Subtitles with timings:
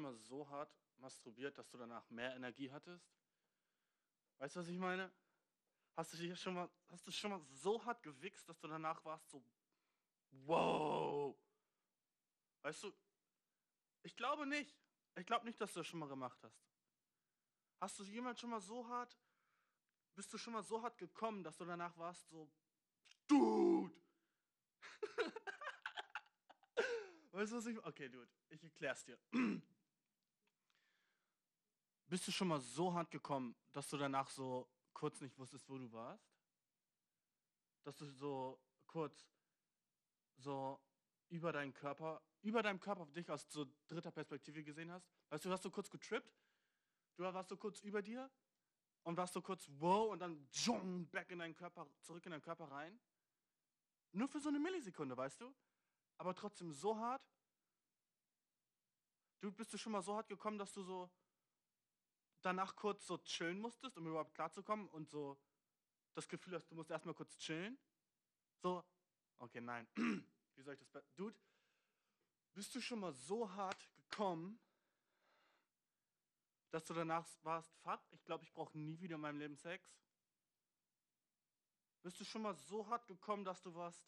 [0.00, 3.06] Schon mal so hart masturbiert, dass du danach mehr Energie hattest?
[4.38, 5.12] Weißt du, was ich meine?
[5.94, 9.04] Hast du dich schon mal, hast du schon mal so hart gewichst, dass du danach
[9.04, 9.44] warst so,
[10.30, 11.36] wow.
[12.62, 12.94] Weißt du,
[14.02, 14.74] ich glaube nicht.
[15.16, 16.64] Ich glaube nicht, dass du das schon mal gemacht hast.
[17.78, 19.18] Hast du jemals schon mal so hart,
[20.14, 22.50] bist du schon mal so hart gekommen, dass du danach warst so,
[23.26, 23.94] Dude!
[27.32, 29.18] weißt du, was ich, okay, Dude, ich erklär's dir.
[32.10, 35.78] bist du schon mal so hart gekommen, dass du danach so kurz nicht wusstest, wo
[35.78, 36.28] du warst?
[37.84, 39.32] Dass du so kurz
[40.36, 40.80] so
[41.28, 45.08] über deinen Körper, über deinem Körper dich aus so dritter Perspektive gesehen hast?
[45.28, 46.36] Weißt du, du hast so kurz getrippt,
[47.16, 48.28] du warst so kurz über dir
[49.04, 52.42] und warst so kurz wow und dann zong, back in deinen Körper, zurück in deinen
[52.42, 53.00] Körper rein.
[54.10, 55.54] Nur für so eine Millisekunde, weißt du?
[56.18, 57.22] Aber trotzdem so hart.
[59.38, 61.08] Du bist du schon mal so hart gekommen, dass du so
[62.42, 65.38] danach kurz so chillen musstest, um überhaupt klarzukommen und so
[66.14, 67.78] das Gefühl hast, du musst erstmal kurz chillen?
[68.60, 68.84] So,
[69.38, 69.86] okay, nein.
[70.56, 71.04] Wie soll ich das?
[71.14, 71.36] Dude,
[72.52, 74.58] bist du schon mal so hart gekommen,
[76.70, 79.88] dass du danach warst, fuck, ich glaube, ich brauche nie wieder in meinem Leben Sex?
[82.02, 84.04] Bist du schon mal so hart gekommen, dass du warst,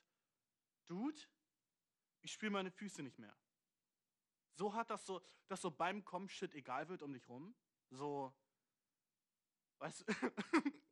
[0.86, 1.20] Dude,
[2.22, 3.36] ich spüre meine Füße nicht mehr.
[4.54, 7.54] So hart, dass so, dass so beim Kommen Shit egal wird um dich rum.
[7.92, 8.34] So,
[9.78, 10.04] weißt du,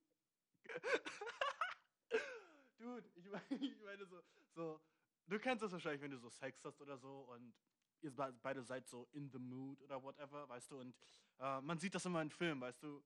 [2.78, 4.22] Dude, ich meine, ich meine so,
[4.54, 4.80] so,
[5.26, 7.54] du kennst das wahrscheinlich, wenn du so Sex hast oder so und
[8.02, 10.94] ihr beide seid so in the mood oder whatever, weißt du, und
[11.38, 13.02] äh, man sieht das immer in Filmen, weißt du,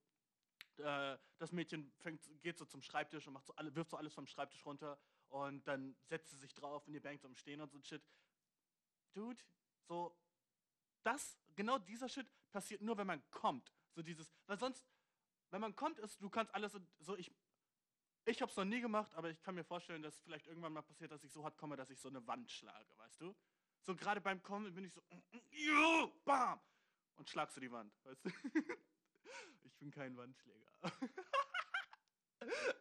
[0.79, 4.13] äh, das Mädchen fängt, geht so zum Schreibtisch und macht so alle, wirft so alles
[4.13, 4.99] vom Schreibtisch runter
[5.29, 8.03] und dann setzt sie sich drauf und ihr bangt so im Stehen und so Shit.
[9.13, 9.41] Dude,
[9.87, 10.19] so,
[11.05, 13.73] das, genau dieser Shit passiert nur, wenn man kommt.
[13.95, 14.85] So dieses, weil sonst,
[15.51, 17.33] wenn man kommt, ist, du kannst alles so, ich,
[18.25, 20.83] ich habe es noch nie gemacht, aber ich kann mir vorstellen, dass vielleicht irgendwann mal
[20.83, 23.35] passiert, dass ich so hart komme, dass ich so eine Wand schlage, weißt du?
[23.83, 25.03] So gerade beim Kommen bin ich so,
[26.25, 26.61] bam,
[27.17, 28.31] und schlagst du die Wand, weißt du?
[29.63, 30.67] ich bin kein Wandschläger.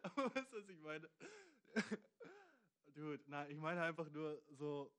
[0.02, 1.08] aber weißt du, was ich meine?
[2.94, 4.92] Dude, nein, ich meine einfach nur so,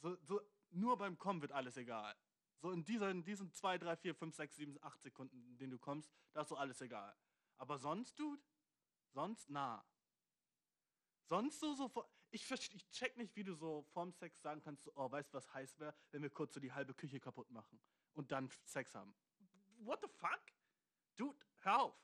[0.00, 0.40] so, so,
[0.70, 2.16] nur beim Kommen wird alles egal.
[2.58, 5.72] So in, dieser, in diesen 2, 3, 4, 5, 6, 7, 8 Sekunden, in denen
[5.72, 7.16] du kommst, da ist so alles egal.
[7.58, 8.42] Aber sonst, Dude,
[9.12, 9.84] sonst nah.
[11.26, 11.90] Sonst so, so
[12.30, 15.52] ich, ich check nicht, wie du so vorm Sex sagen kannst, oh, weißt du, was
[15.54, 17.80] heiß wäre, wenn wir kurz so die halbe Küche kaputt machen
[18.14, 19.14] und dann Sex haben.
[19.78, 20.40] What the fuck?
[21.16, 21.94] Dude, hör auf.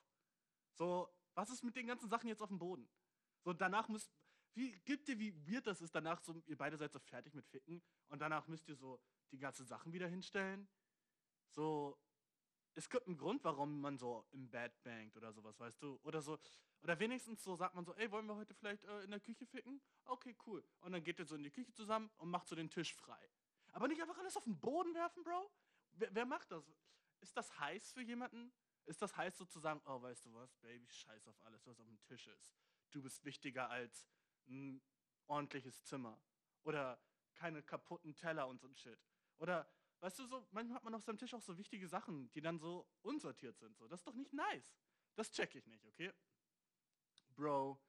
[0.73, 2.89] So, was ist mit den ganzen Sachen jetzt auf dem Boden?
[3.43, 4.09] So, danach müsst,
[4.53, 7.45] wie, gibt dir, wie weird das ist, danach so, ihr beide seid so fertig mit
[7.47, 10.67] Ficken und danach müsst ihr so die ganzen Sachen wieder hinstellen.
[11.49, 11.97] So,
[12.73, 15.99] es gibt einen Grund, warum man so im Bett bangt oder sowas, weißt du?
[16.03, 16.39] Oder so,
[16.81, 19.45] oder wenigstens so sagt man so, ey, wollen wir heute vielleicht äh, in der Küche
[19.45, 19.81] ficken?
[20.05, 20.63] Okay, cool.
[20.79, 23.29] Und dann geht ihr so in die Küche zusammen und macht so den Tisch frei.
[23.73, 25.51] Aber nicht einfach alles auf den Boden werfen, Bro?
[25.91, 26.63] Wer, wer macht das?
[27.19, 28.51] Ist das heiß für jemanden?
[28.85, 32.01] Ist das heiß sozusagen, oh, weißt du was, Baby, scheiß auf alles, was auf dem
[32.01, 32.55] Tisch ist.
[32.89, 34.07] Du bist wichtiger als
[34.47, 34.81] ein
[35.27, 36.19] ordentliches Zimmer.
[36.63, 36.99] Oder
[37.35, 38.99] keine kaputten Teller und so ein Shit.
[39.41, 39.67] Oder,
[40.01, 42.59] weißt du, so, manchmal hat man auf seinem Tisch auch so wichtige Sachen, die dann
[42.59, 43.75] so unsortiert sind.
[43.75, 43.87] So.
[43.87, 44.77] Das ist doch nicht nice.
[45.15, 46.13] Das check ich nicht, okay?
[47.29, 47.81] Bro,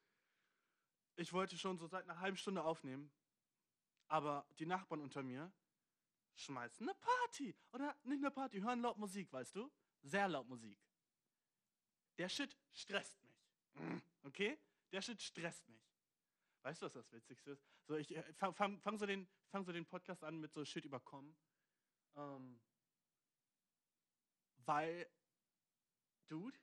[1.17, 3.13] ich wollte schon so seit einer halben Stunde aufnehmen,
[4.09, 5.53] aber die Nachbarn unter mir
[6.37, 7.55] schmeißen eine Party.
[7.73, 9.71] Oder nicht eine Party, hören laut Musik, weißt du?
[10.01, 10.79] Sehr laut Musik.
[12.17, 13.45] Der Shit stresst mich.
[14.25, 14.57] Okay?
[14.93, 15.83] Der Shit stresst mich.
[16.63, 17.67] Weißt du, was das Witzigste ist?
[17.85, 20.65] So, ich äh, fang, fang, fang, so den, fang so den Podcast an mit so
[20.65, 21.37] Shit überkommen.
[22.17, 22.59] Ähm,
[24.65, 25.09] weil,
[26.27, 26.59] Dude,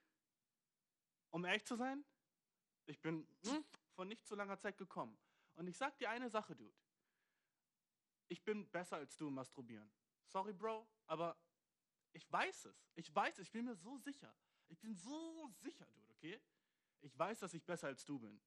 [1.29, 2.03] um ehrlich zu sein,
[2.87, 3.63] ich bin hm,
[3.93, 5.17] von nicht so langer Zeit gekommen.
[5.55, 6.75] Und ich sag dir eine Sache, Dude.
[8.27, 9.91] Ich bin besser als du im Masturbieren.
[10.25, 11.37] Sorry, Bro, aber
[12.13, 12.89] ich weiß es.
[12.95, 13.47] Ich weiß es.
[13.47, 14.35] Ich bin mir so sicher.
[14.67, 16.41] Ich bin so sicher, Dude, okay?
[17.01, 18.41] Ich weiß, dass ich besser als du bin.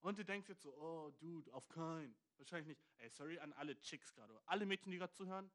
[0.00, 2.14] Und du denkst jetzt so, oh, Dude, auf keinen.
[2.42, 2.82] Wahrscheinlich nicht.
[2.98, 4.42] Ey, sorry an alle Chicks gerade.
[4.46, 5.48] Alle Mädchen, die gerade zuhören.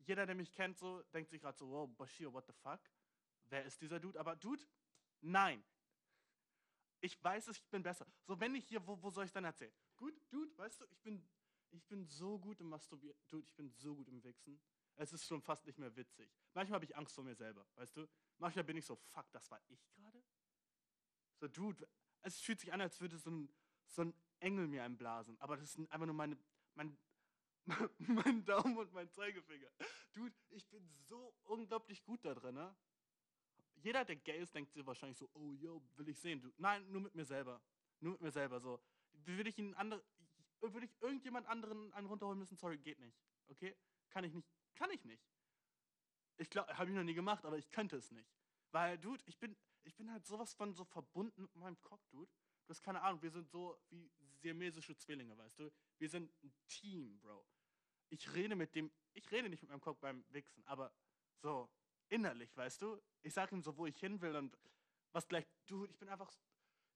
[0.00, 2.80] Jeder, der mich kennt, so, denkt sich gerade so, wow, Bashir, what the fuck?
[3.46, 4.20] Wer ist dieser Dude?
[4.20, 4.62] Aber Dude,
[5.22, 5.64] nein.
[7.00, 8.06] Ich weiß es, ich bin besser.
[8.24, 9.72] So, wenn ich hier, wo, wo soll ich dann erzählen?
[9.96, 11.26] Gut, Dude, weißt du, ich bin,
[11.70, 13.16] ich bin so gut im Masturbieren.
[13.28, 14.60] Dude, ich bin so gut im Wichsen.
[14.96, 16.30] Es ist schon fast nicht mehr witzig.
[16.52, 18.06] Manchmal habe ich Angst vor mir selber, weißt du?
[18.36, 20.22] Manchmal bin ich so, fuck, das war ich gerade?
[21.36, 21.88] So, Dude,
[22.20, 23.50] es fühlt sich an, als würde so ein,
[23.86, 25.38] so ein Engel mir einblasen.
[25.40, 26.36] Aber das ist einfach nur meine,
[26.74, 26.96] mein,
[27.98, 29.68] mein Daumen und mein Zeigefinger.
[30.12, 32.76] Dude, ich bin so unglaublich gut da drin, ne?
[33.76, 36.40] Jeder, der gay ist, denkt sich wahrscheinlich so, oh, yo, will ich sehen.
[36.40, 37.60] Du, nein, nur mit mir selber.
[38.00, 38.80] Nur mit mir selber, so.
[39.12, 40.04] Würde ich ihn andere,
[40.60, 42.56] würde ich irgendjemand anderen einen runterholen müssen?
[42.56, 43.16] Sorry, geht nicht.
[43.48, 43.76] Okay?
[44.10, 44.48] Kann ich nicht.
[44.74, 45.24] Kann ich nicht.
[46.36, 48.30] Ich glaube, habe ich noch nie gemacht, aber ich könnte es nicht.
[48.70, 52.30] Weil, Dude, ich bin, ich bin halt sowas von so verbunden mit meinem Cock, Dude.
[52.66, 54.10] Du hast keine Ahnung, wir sind so wie
[54.42, 55.70] siamesische Zwillinge, weißt du?
[55.98, 57.46] Wir sind ein Team, Bro.
[58.10, 60.92] Ich rede mit dem, ich rede nicht mit meinem Cock beim Wichsen, aber
[61.40, 61.70] so
[62.08, 63.00] innerlich, weißt du?
[63.22, 64.58] Ich sage ihm so, wo ich hin will und
[65.12, 66.30] was gleich, Dude, ich bin einfach,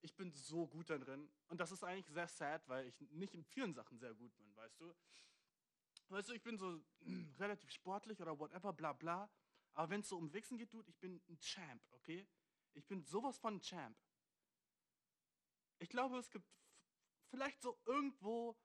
[0.03, 1.31] ich bin so gut da drin.
[1.49, 4.55] Und das ist eigentlich sehr sad, weil ich nicht in vielen Sachen sehr gut bin,
[4.57, 4.95] weißt du?
[6.09, 6.81] Weißt du, ich bin so
[7.39, 9.31] relativ sportlich oder whatever, bla bla.
[9.73, 12.27] Aber wenn es so um Wichsen geht, Dude, ich bin ein Champ, okay?
[12.75, 13.97] Ich bin sowas von Champ.
[15.79, 16.47] Ich glaube, es gibt
[17.29, 18.57] vielleicht so irgendwo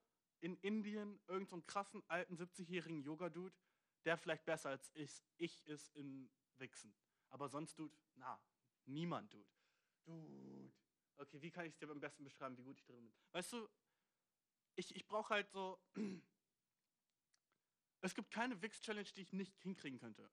[0.42, 3.56] in Indien irgendeinen so krassen alten 70-jährigen Yoga-Dude,
[4.06, 6.96] der vielleicht besser als ich, ich ist in Wichsen.
[7.30, 8.42] Aber sonst, Dude, na,
[8.86, 9.50] niemand, Dude.
[10.04, 10.74] Dude.
[11.18, 13.14] Okay, wie kann ich es dir am besten beschreiben, wie gut ich drin bin?
[13.32, 13.70] Weißt du,
[14.76, 15.80] ich, ich brauche halt so...
[18.02, 20.32] es gibt keine Wix-Challenge, die ich nicht hinkriegen könnte.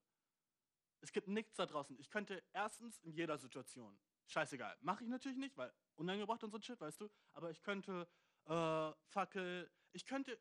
[1.01, 1.99] Es gibt nichts da draußen.
[2.01, 6.61] Ich könnte erstens in jeder Situation, scheißegal, mache ich natürlich nicht, weil unangebracht und so
[6.61, 8.09] Shit, weißt du, aber ich könnte
[8.47, 10.39] äh, Fackel, ich könnte,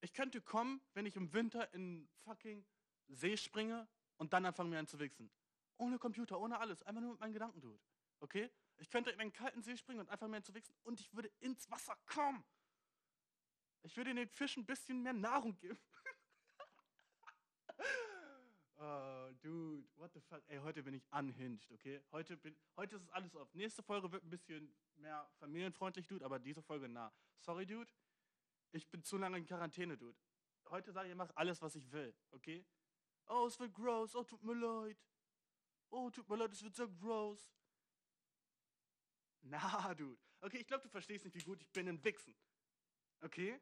[0.00, 2.64] ich könnte kommen, wenn ich im Winter in fucking
[3.08, 5.30] See springe und dann anfangen mir an zu wichsen.
[5.76, 7.80] Ohne Computer, ohne alles, einfach nur mit meinen Gedanken, Dude.
[8.20, 8.50] Okay?
[8.76, 11.30] Ich könnte in einen kalten See springen und einfach mehr zu wichsen und ich würde
[11.40, 12.44] ins Wasser kommen.
[13.82, 15.78] Ich würde den Fischen ein bisschen mehr Nahrung geben.
[18.84, 20.42] Oh, dude, what the fuck.
[20.48, 22.00] Ey, heute bin ich unhinged, okay?
[22.12, 23.52] Heute, bin, heute ist es alles auf.
[23.54, 27.12] Nächste Folge wird ein bisschen mehr familienfreundlich, dude, aber diese Folge nah.
[27.40, 27.90] Sorry, dude.
[28.72, 30.18] Ich bin zu lange in Quarantäne, dude.
[30.70, 32.64] Heute sage ich, ich mache alles, was ich will, okay?
[33.26, 34.14] Oh, es wird gross.
[34.14, 34.98] Oh, tut mir leid.
[35.90, 37.50] Oh, tut mir leid, es wird so gross.
[39.42, 40.18] Na, Dude.
[40.40, 42.34] Okay, ich glaube, du verstehst nicht, wie gut ich bin in Wichsen.
[43.20, 43.60] Okay?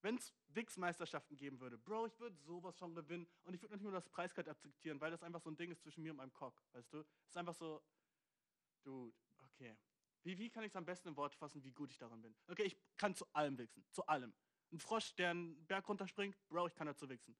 [0.00, 3.82] Wenn es Wix-Meisterschaften geben würde, Bro, ich würde sowas von gewinnen und ich würde nicht
[3.82, 6.32] nur das Preisgeld akzeptieren, weil das einfach so ein Ding ist zwischen mir und meinem
[6.32, 7.00] Cock, weißt du?
[7.00, 7.82] Es ist einfach so,
[8.84, 9.76] Dude, okay.
[10.22, 12.34] Wie, wie kann ich es am besten in Worte fassen, wie gut ich daran bin?
[12.46, 14.32] Okay, ich kann zu allem wichsen, zu allem.
[14.70, 17.36] Ein Frosch, der einen Berg runterspringt, Bro, ich kann dazu wichsen.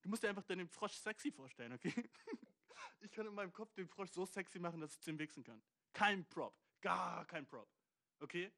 [0.00, 1.94] Du musst dir einfach den Frosch sexy vorstellen, okay?
[3.00, 5.44] ich kann in meinem Kopf den Frosch so sexy machen, dass ich zu ihm wichsen
[5.44, 5.62] kann.
[5.92, 6.58] Kein Prop.
[6.80, 7.68] Gar kein Prop.
[8.18, 8.52] Okay?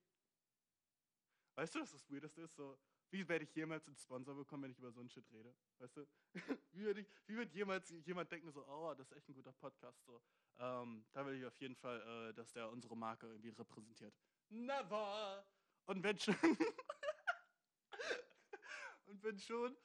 [1.54, 2.54] Weißt du, was das Weirdeste ist?
[2.54, 2.78] So,
[3.14, 5.54] wie werde ich jemals einen Sponsor bekommen, wenn ich über so einen Shit rede?
[5.78, 6.04] Weißt du?
[6.72, 9.52] wie, wird ich, wie wird jemals jemand denken, so, oh, das ist echt ein guter
[9.52, 10.04] Podcast.
[10.04, 10.20] So,
[10.58, 14.12] ähm, da will ich auf jeden Fall, äh, dass der unsere Marke irgendwie repräsentiert.
[14.48, 15.46] Never!
[15.86, 16.34] Und wenn schon.
[19.06, 19.76] und wenn schon.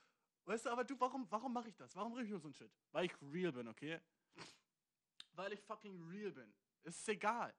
[0.46, 1.96] Weißt du, aber du, warum, warum mache ich das?
[1.96, 2.72] Warum rede ich über so einen Shit?
[2.92, 4.02] Weil ich real bin, okay?
[5.34, 6.52] Weil ich fucking real bin.
[6.82, 7.54] Es ist egal.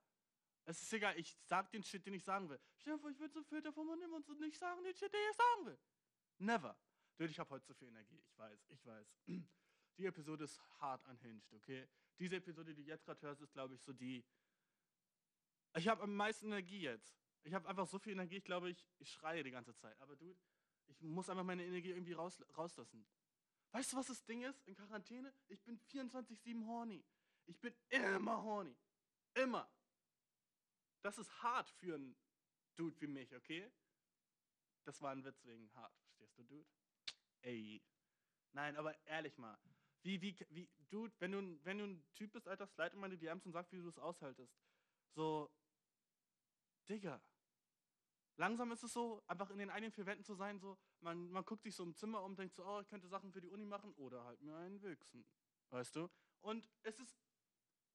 [0.64, 2.60] Es ist egal, ich sag den Shit, den ich sagen will.
[2.76, 4.94] Stell dir vor, ich würde so Filter von mir nehmen und so nicht sagen den
[4.94, 5.78] Shit, den ich sagen will.
[6.38, 6.76] Never.
[7.16, 8.22] Dude, ich habe heute zu viel Energie.
[8.24, 9.14] Ich weiß, ich weiß.
[9.98, 11.86] Die Episode ist hart unhinged, okay?
[12.18, 14.24] Diese Episode, die du jetzt gerade hörst, ist, glaube ich, so die...
[15.74, 17.20] Ich habe am meisten Energie jetzt.
[17.42, 20.00] Ich habe einfach so viel Energie, ich glaube, ich, ich schreie die ganze Zeit.
[20.00, 20.38] Aber dude,
[20.86, 23.06] ich muss einfach meine Energie irgendwie raus, rauslassen.
[23.72, 25.32] Weißt du, was das Ding ist in Quarantäne?
[25.48, 27.04] Ich bin 24-7 horny.
[27.46, 28.76] Ich bin immer horny.
[29.34, 29.70] Immer.
[31.02, 32.16] Das ist hart für einen
[32.76, 33.70] Dude wie mich, okay?
[34.84, 36.68] Das war ein Witz wegen hart, verstehst du, Dude?
[37.42, 37.82] Ey.
[38.52, 39.58] Nein, aber ehrlich mal.
[40.02, 43.18] Wie, wie, wie, Dude, wenn du, wenn du ein Typ bist, Alter, slide in meine
[43.18, 44.58] DMs und sag, wie du das aushaltest.
[45.10, 45.50] So,
[46.88, 47.22] Digga.
[48.36, 51.44] Langsam ist es so, einfach in den eigenen vier Wänden zu sein, so, man, man
[51.44, 53.66] guckt sich so im Zimmer um, denkt so, oh, ich könnte Sachen für die Uni
[53.66, 55.26] machen oder halt mir einen wichsen.
[55.68, 56.08] Weißt du?
[56.40, 57.18] Und es ist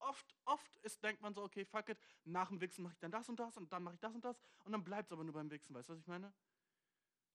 [0.05, 3.11] oft, oft ist, denkt man so, okay, fuck it, nach dem Wichsen mache ich dann
[3.11, 5.23] das und das und dann mache ich das und das und dann bleibt es aber
[5.23, 6.33] nur beim Wichsen, weißt du, was ich meine?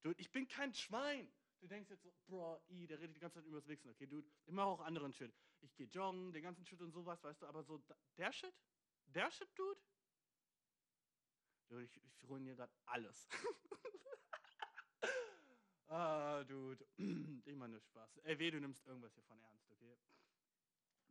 [0.02, 1.30] Dude, ich bin kein Schwein.
[1.60, 4.06] Du denkst jetzt so, bro, i, der redet die ganze Zeit über das Wichsen, okay,
[4.06, 5.34] dude, ich mache auch anderen Shit.
[5.60, 7.82] Ich gehe joggen, den ganzen Shit und sowas, weißt du, aber so,
[8.16, 8.54] der Shit?
[9.06, 9.80] Der Shit, dude?
[11.68, 13.28] Dude, ich, ich ruiniere gerade alles.
[15.88, 16.84] ah, dude,
[17.44, 18.16] ich meine nur Spaß.
[18.24, 19.98] Ey, weh, du nimmst irgendwas hier von ernst, okay?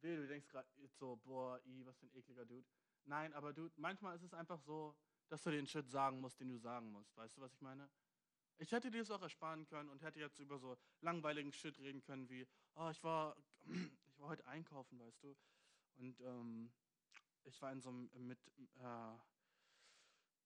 [0.02, 2.66] Weh, du denkst gerade so, boah, i, was für ein ekliger Dude.
[3.06, 4.96] Nein, aber du, manchmal ist es einfach so,
[5.28, 7.16] dass du den Shit sagen musst, den du sagen musst.
[7.18, 7.90] Weißt du, was ich meine?
[8.58, 12.02] Ich hätte dir das auch ersparen können und hätte jetzt über so langweiligen Shit reden
[12.02, 13.36] können wie, oh, ich war,
[14.08, 15.36] ich war heute einkaufen, weißt du.
[15.96, 16.72] Und ähm,
[17.44, 18.40] ich war in so einem mit,
[18.78, 19.18] äh,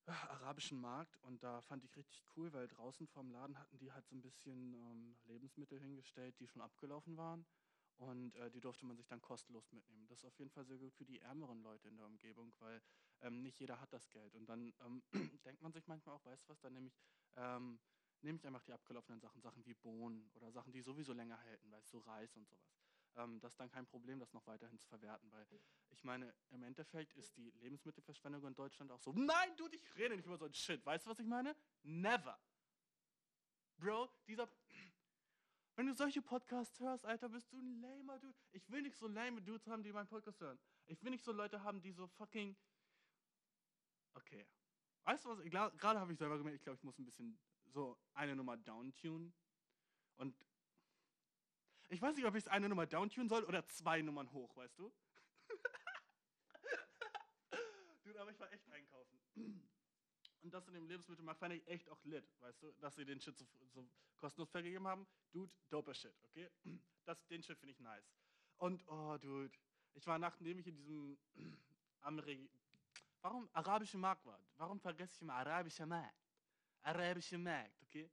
[0.05, 4.05] arabischen Markt und da fand ich richtig cool, weil draußen vorm Laden hatten die halt
[4.05, 7.45] so ein bisschen ähm, Lebensmittel hingestellt, die schon abgelaufen waren
[7.97, 10.07] und äh, die durfte man sich dann kostenlos mitnehmen.
[10.07, 12.81] Das ist auf jeden Fall sehr gut für die ärmeren Leute in der Umgebung, weil
[13.21, 14.35] ähm, nicht jeder hat das Geld.
[14.35, 15.03] Und dann ähm,
[15.45, 16.99] denkt man sich manchmal auch, weißt du was, dann nehme ich,
[17.35, 17.79] ähm,
[18.21, 21.71] nehme ich einfach die abgelaufenen Sachen, Sachen wie Bohnen oder Sachen, die sowieso länger halten,
[21.71, 22.79] weißt du, so Reis und sowas.
[23.15, 25.45] Ähm, das ist dann kein Problem, das noch weiterhin zu verwerten, weil
[25.91, 30.15] ich meine, im Endeffekt ist die Lebensmittelverschwendung in Deutschland auch so, nein, du, ich rede
[30.15, 30.85] nicht über so ein Shit.
[30.85, 31.55] Weißt du, was ich meine?
[31.83, 32.39] Never.
[33.77, 34.47] Bro, dieser
[35.75, 38.37] wenn du solche Podcasts hörst, Alter, bist du ein lamer Dude.
[38.51, 40.59] Ich will nicht so lame Dudes haben, die meinen Podcast hören.
[40.85, 42.55] Ich will nicht so Leute haben, die so fucking...
[44.13, 44.45] Okay.
[45.03, 45.39] Weißt du was?
[45.41, 49.33] Gerade habe ich selber gemerkt, ich glaube, ich muss ein bisschen so eine Nummer downtunen.
[50.17, 50.37] Und
[51.89, 54.77] ich weiß nicht, ob ich es eine Nummer downtunen soll oder zwei Nummern hoch, weißt
[54.77, 54.93] du?
[58.03, 59.19] Dude, aber ich war echt einkaufen.
[60.43, 63.19] Und das in dem Lebensmittelmarkt fand ich echt auch lit, weißt du, dass sie den
[63.19, 65.07] Shit so, so kostenlos vergeben haben.
[65.31, 66.49] Dude, doper Shit, okay?
[67.05, 68.13] Das, den Shit finde ich nice.
[68.57, 69.53] Und, oh, Dude,
[69.93, 71.17] ich war nachdem ich in diesem
[72.01, 72.49] Ameri
[73.21, 74.39] Warum arabische Markt war?
[74.57, 76.17] Warum vergesse ich immer arabischer Markt?
[76.81, 78.11] Arabischer Markt, okay?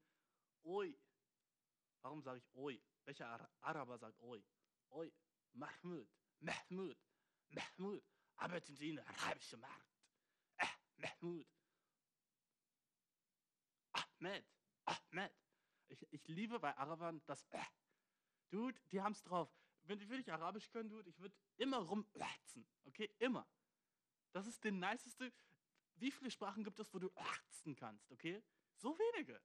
[0.62, 0.96] Oi.
[2.00, 2.80] Warum sage ich Oi?
[3.04, 4.40] Welcher Ar Araber sagt Oi?
[4.90, 5.12] Oi.
[5.52, 6.08] Mahmoud.
[6.38, 6.96] Mahmoud.
[7.48, 8.04] Mahmoud.
[8.36, 9.90] Arbeiten Sie in arabischen Markt?
[10.58, 11.46] Äh, Mahmoud.
[14.20, 14.44] Ahmed,
[14.84, 15.32] Ahmed.
[15.88, 17.58] Ich, ich liebe bei Arabern das äh.
[18.50, 19.50] Dude, die haben es drauf.
[19.84, 22.66] Wenn die wirklich Arabisch können, Dude, ich würde immer rumlatzen.
[22.84, 23.46] Okay, immer.
[24.32, 25.32] Das ist der niceste.
[25.96, 28.42] Wie viele Sprachen gibt es, wo du latzen kannst, okay?
[28.76, 29.40] So wenige.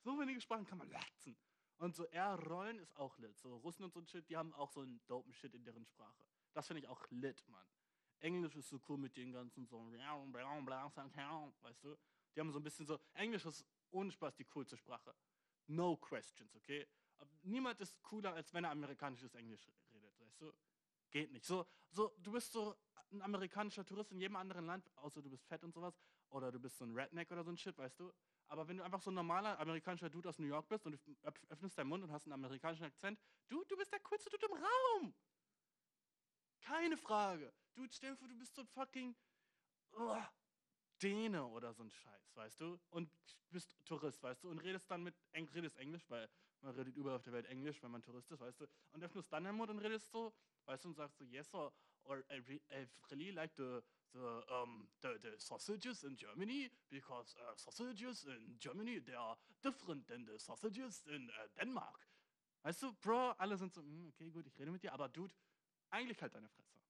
[0.00, 1.36] So wenige Sprachen kann man latzen.
[1.78, 3.38] Und so R-Rollen ist auch lit.
[3.38, 5.86] So Russen und so ein Shit, die haben auch so einen dopen Shit in deren
[5.86, 6.24] Sprache.
[6.52, 7.66] Das finde ich auch lit, Mann.
[8.18, 9.78] Englisch ist so cool mit den ganzen so,
[11.60, 11.96] weißt du?
[12.34, 15.14] Die haben so ein bisschen so, Englisch ist ohne Spaß die coolste Sprache.
[15.66, 16.86] No questions, okay?
[17.42, 20.52] Niemand ist cooler, als wenn er amerikanisches Englisch redet, weißt du?
[21.10, 21.44] Geht nicht.
[21.44, 22.76] So, so, du bist so
[23.10, 25.98] ein amerikanischer Tourist in jedem anderen Land, außer du bist fett und sowas,
[26.30, 28.12] oder du bist so ein Redneck oder so ein Shit, weißt du?
[28.48, 31.16] Aber wenn du einfach so ein normaler amerikanischer Dude aus New York bist und du
[31.48, 33.18] öffnest deinen Mund und hast einen amerikanischen Akzent,
[33.48, 35.14] du, du bist der coolste Dude im Raum.
[36.60, 37.52] Keine Frage.
[37.74, 39.16] Du, stell dir vor, du bist so ein fucking...
[39.92, 40.22] Oh,
[41.02, 42.78] Däne oder so ein Scheiß, weißt du?
[42.90, 43.10] Und
[43.50, 44.50] bist Tourist, weißt du?
[44.50, 45.14] Und redest dann mit,
[45.54, 46.28] redest Englisch, weil
[46.60, 48.66] man redet überall auf der Welt Englisch, wenn man Tourist ist, weißt du?
[48.92, 50.32] Und öffnest dann den Mund und redest so,
[50.66, 51.72] weißt du, und sagst so, yes, or,
[52.04, 52.42] or I,
[53.10, 53.80] really like the,
[54.12, 60.06] the, um, the, the sausages in Germany, because uh, sausages in Germany, they are different
[60.08, 62.06] than the sausages in uh, Denmark.
[62.62, 65.34] Weißt du, Bro, alle sind so, mm, okay, gut, ich rede mit dir, aber Dude,
[65.90, 66.80] eigentlich halt deine Fresse.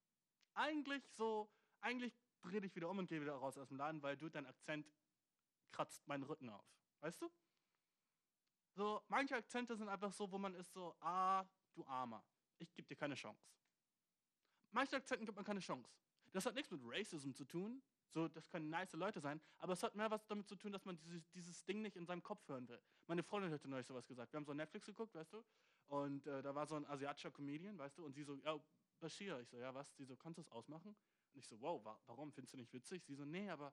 [0.54, 1.50] Eigentlich so,
[1.80, 4.46] eigentlich dreh dich wieder um und geh wieder raus aus dem Laden, weil du dein
[4.46, 4.90] Akzent
[5.70, 6.64] kratzt meinen Rücken auf.
[7.00, 7.30] Weißt du?
[8.74, 12.24] So, manche Akzente sind einfach so, wo man ist so, ah, du Armer,
[12.58, 13.42] ich gebe dir keine Chance.
[14.70, 15.90] Manche Akzenten gibt man keine Chance.
[16.32, 17.82] Das hat nichts mit Racism zu tun.
[18.10, 20.84] So, das können nice Leute sein, aber es hat mehr was damit zu tun, dass
[20.86, 22.80] man dieses, dieses Ding nicht in seinem Kopf hören will.
[23.06, 24.32] Meine Freundin hatte neulich sowas gesagt.
[24.32, 25.44] Wir haben so Netflix geguckt, weißt du?
[25.88, 28.06] Und äh, da war so ein asiatischer Comedian, weißt du?
[28.06, 28.58] Und sie so, ja,
[28.98, 29.38] Bashir.
[29.40, 29.94] Ich so, ja, was?
[29.96, 30.96] Sie so, kannst du es ausmachen?
[31.38, 32.32] Und ich so, wow, wa warum?
[32.32, 33.04] Findest du nicht witzig?
[33.04, 33.72] Sie so, nee, aber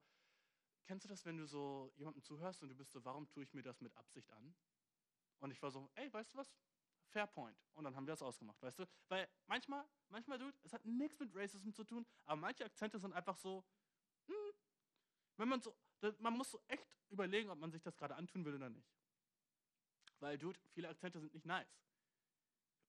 [0.86, 3.56] kennst du das, wenn du so jemandem zuhörst und du bist so, warum tue ich
[3.56, 4.54] mir das mit Absicht an?
[5.40, 6.56] Und ich war so, ey, weißt du was?
[7.08, 7.58] Fair point.
[7.74, 8.86] Und dann haben wir das ausgemacht, weißt du?
[9.08, 13.14] Weil manchmal, manchmal, dude, es hat nichts mit Racism zu tun, aber manche Akzente sind
[13.14, 13.66] einfach so,
[14.28, 14.54] hm,
[15.38, 15.76] wenn man so,
[16.20, 18.94] man muss so echt überlegen, ob man sich das gerade antun will oder nicht.
[20.20, 21.82] Weil, dude, viele Akzente sind nicht nice.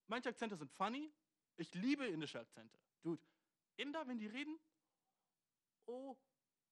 [0.07, 1.11] Manche Akzente sind funny.
[1.57, 2.79] Ich liebe indische Akzente.
[3.01, 3.23] Dude,
[3.77, 4.59] Inder, wenn die reden,
[5.87, 6.17] oh,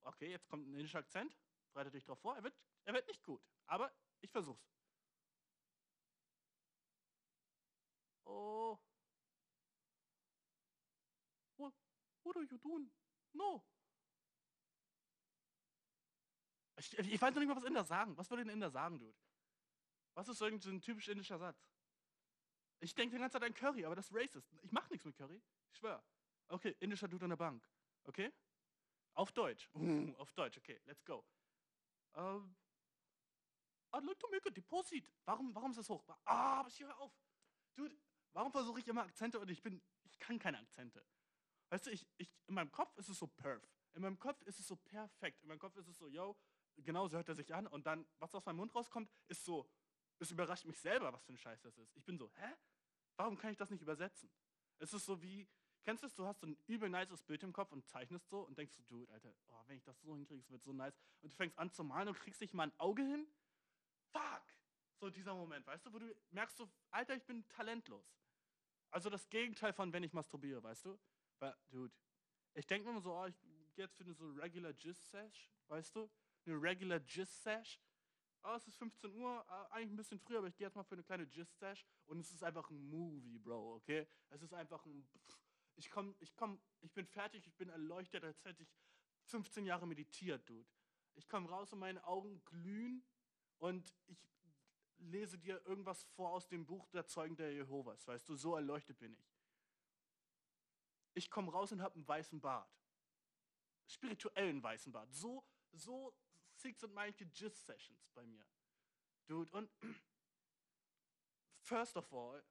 [0.02, 1.36] okay, jetzt kommt ein indischer Akzent,
[1.72, 4.74] bereitet dich darauf vor, er wird, er wird nicht gut, aber ich versuch's.
[8.24, 8.78] Oh,
[11.56, 11.74] what,
[12.22, 12.90] what are you doing?
[13.32, 13.64] No.
[16.76, 18.16] Ich, ich weiß noch nicht mal, was Inder sagen.
[18.16, 19.16] Was würde ein Inder sagen, Dude?
[20.14, 21.68] Was ist irgendein typisch indischer Satz?
[22.80, 24.52] Ich denke die ganze Zeit an Curry, aber das ist racist.
[24.62, 25.40] Ich mache nichts mit Curry.
[25.70, 26.02] Ich schwör.
[26.48, 27.66] Okay, indischer Dude an der Bank.
[28.04, 28.32] Okay?
[29.14, 29.68] Auf Deutsch.
[29.74, 31.24] Uh, auf Deutsch, okay, let's go.
[32.14, 32.54] Um,
[33.92, 35.08] I'd like to make a deposit.
[35.24, 36.04] Warum, warum ist das hoch?
[36.24, 37.12] Ah, aber ich höre auf.
[37.76, 37.96] Dude,
[38.32, 41.04] warum versuche ich immer Akzente und ich bin, ich kann keine Akzente.
[41.70, 43.62] Weißt du, ich, ich, in meinem Kopf ist es so perf.
[43.94, 45.42] In meinem Kopf ist es so perfekt.
[45.42, 46.36] In meinem Kopf ist es so, yo,
[46.76, 47.66] genau so hört er sich an.
[47.66, 49.68] Und dann, was aus meinem Mund rauskommt, ist so,
[50.18, 51.96] es überrascht mich selber, was für ein Scheiß das ist.
[51.96, 52.54] Ich bin so, hä?
[53.16, 54.30] Warum kann ich das nicht übersetzen?
[54.78, 55.48] Es ist so wie,
[55.84, 58.40] Kennst du es, du hast so ein übel nices Bild im Kopf und zeichnest so
[58.40, 60.98] und denkst so, dude, Alter, oh, wenn ich das so hinkriege, es wird so nice.
[61.20, 63.26] Und du fängst an zu malen und kriegst nicht mal ein Auge hin.
[64.10, 64.42] Fuck!
[64.96, 68.16] So dieser Moment, weißt du, wo du merkst so, Alter, ich bin talentlos.
[68.90, 70.98] Also das Gegenteil von, wenn ich masturbiere, weißt du?
[71.38, 71.92] Weil, dude,
[72.54, 73.38] ich denke mir immer so, oh, ich
[73.74, 76.10] gehe jetzt für eine so regular Jizz-Sesh, weißt du?
[76.46, 77.78] Eine regular Jizz-Sesh.
[78.44, 80.84] Oh, es ist 15 Uhr, äh, eigentlich ein bisschen früher, aber ich gehe jetzt mal
[80.84, 84.06] für eine kleine Jizz-Sesh und es ist einfach ein Movie, Bro, okay?
[84.30, 85.06] Es ist einfach ein...
[85.28, 85.43] Pff,
[85.76, 88.74] ich komm, ich komm, ich bin fertig, ich bin erleuchtet, als hätte ich
[89.24, 90.68] 15 Jahre meditiert, Dude.
[91.14, 93.04] Ich komme raus und meine Augen glühen
[93.58, 94.28] und ich
[94.98, 98.98] lese dir irgendwas vor aus dem Buch der Zeugen der Jehovas, weißt du, so erleuchtet
[98.98, 99.34] bin ich.
[101.14, 102.70] Ich komme raus und habe einen weißen Bart.
[103.86, 105.12] Spirituellen weißen Bart.
[105.12, 106.16] So, so
[106.54, 108.44] sick sind manche Gist-Sessions bei mir.
[109.26, 109.70] Dude, und
[111.60, 112.42] first of all,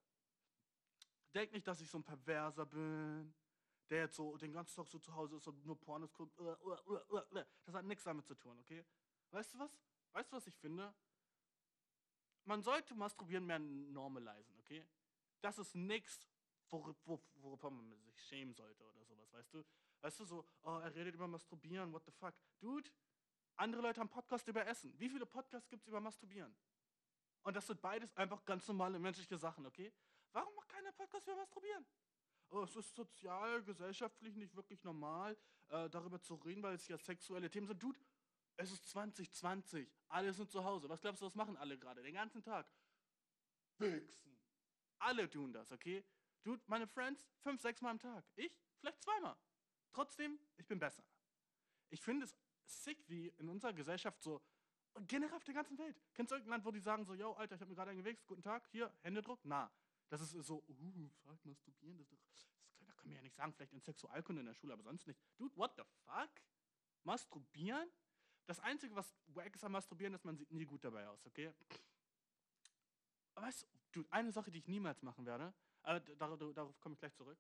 [1.33, 3.33] Denk nicht, dass ich so ein Perverser bin,
[3.89, 6.39] der jetzt so den ganzen Tag so zu Hause ist und nur Pornos guckt.
[7.65, 8.85] Das hat nichts damit zu tun, okay?
[9.31, 9.71] Weißt du was?
[10.11, 10.93] Weißt du, was ich finde?
[12.45, 14.85] Man sollte Masturbieren mehr normalisieren, okay?
[15.41, 16.27] Das ist nichts,
[16.69, 19.65] worüber man sich schämen sollte oder sowas, weißt du?
[20.01, 22.35] Weißt du, so, oh, er redet über Masturbieren, what the fuck?
[22.59, 22.91] Dude,
[23.55, 24.93] andere Leute haben Podcast über Essen.
[24.99, 26.55] Wie viele Podcasts gibt es über Masturbieren?
[27.43, 29.91] Und das sind beides einfach ganz normale menschliche Sachen, okay?
[30.33, 31.85] Warum macht keiner Podcast über Masturbieren?
[32.49, 35.37] Oh, es ist sozial, gesellschaftlich nicht wirklich normal,
[35.69, 37.81] äh, darüber zu reden, weil es ja sexuelle Themen sind.
[37.81, 37.99] Dude,
[38.57, 40.89] es ist 2020, alle sind zu Hause.
[40.89, 42.01] Was glaubst du, was machen alle gerade?
[42.01, 42.67] Den ganzen Tag.
[43.77, 44.37] Wichsen.
[44.99, 46.03] Alle tun das, okay?
[46.43, 48.25] Dude, meine Friends, fünf, sechs Mal am Tag.
[48.35, 49.35] Ich, vielleicht zweimal.
[49.91, 51.03] Trotzdem, ich bin besser.
[51.89, 54.41] Ich finde es sick, wie in unserer Gesellschaft so,
[55.07, 55.99] generell auf der ganzen Welt.
[56.13, 58.03] Kennst du irgendein Land, wo die sagen so, yo, Alter, ich habe mir gerade einen
[58.03, 59.39] gewichst, guten Tag, hier, Händedruck?
[59.43, 59.71] Na,
[60.13, 62.47] das ist so, uh, fuck, masturbieren, das, das,
[62.85, 65.19] das können wir ja nicht sagen, vielleicht in Sexualkunde in der Schule, aber sonst nicht.
[65.37, 66.29] Dude, what the fuck?
[67.03, 67.89] Masturbieren?
[68.45, 71.51] Das Einzige, was wack ist am Masturbieren, ist, man sieht nie gut dabei aus, okay?
[73.33, 76.99] Aber weißt du, eine Sache, die ich niemals machen werde, äh, darauf, darauf komme ich
[76.99, 77.39] gleich zurück,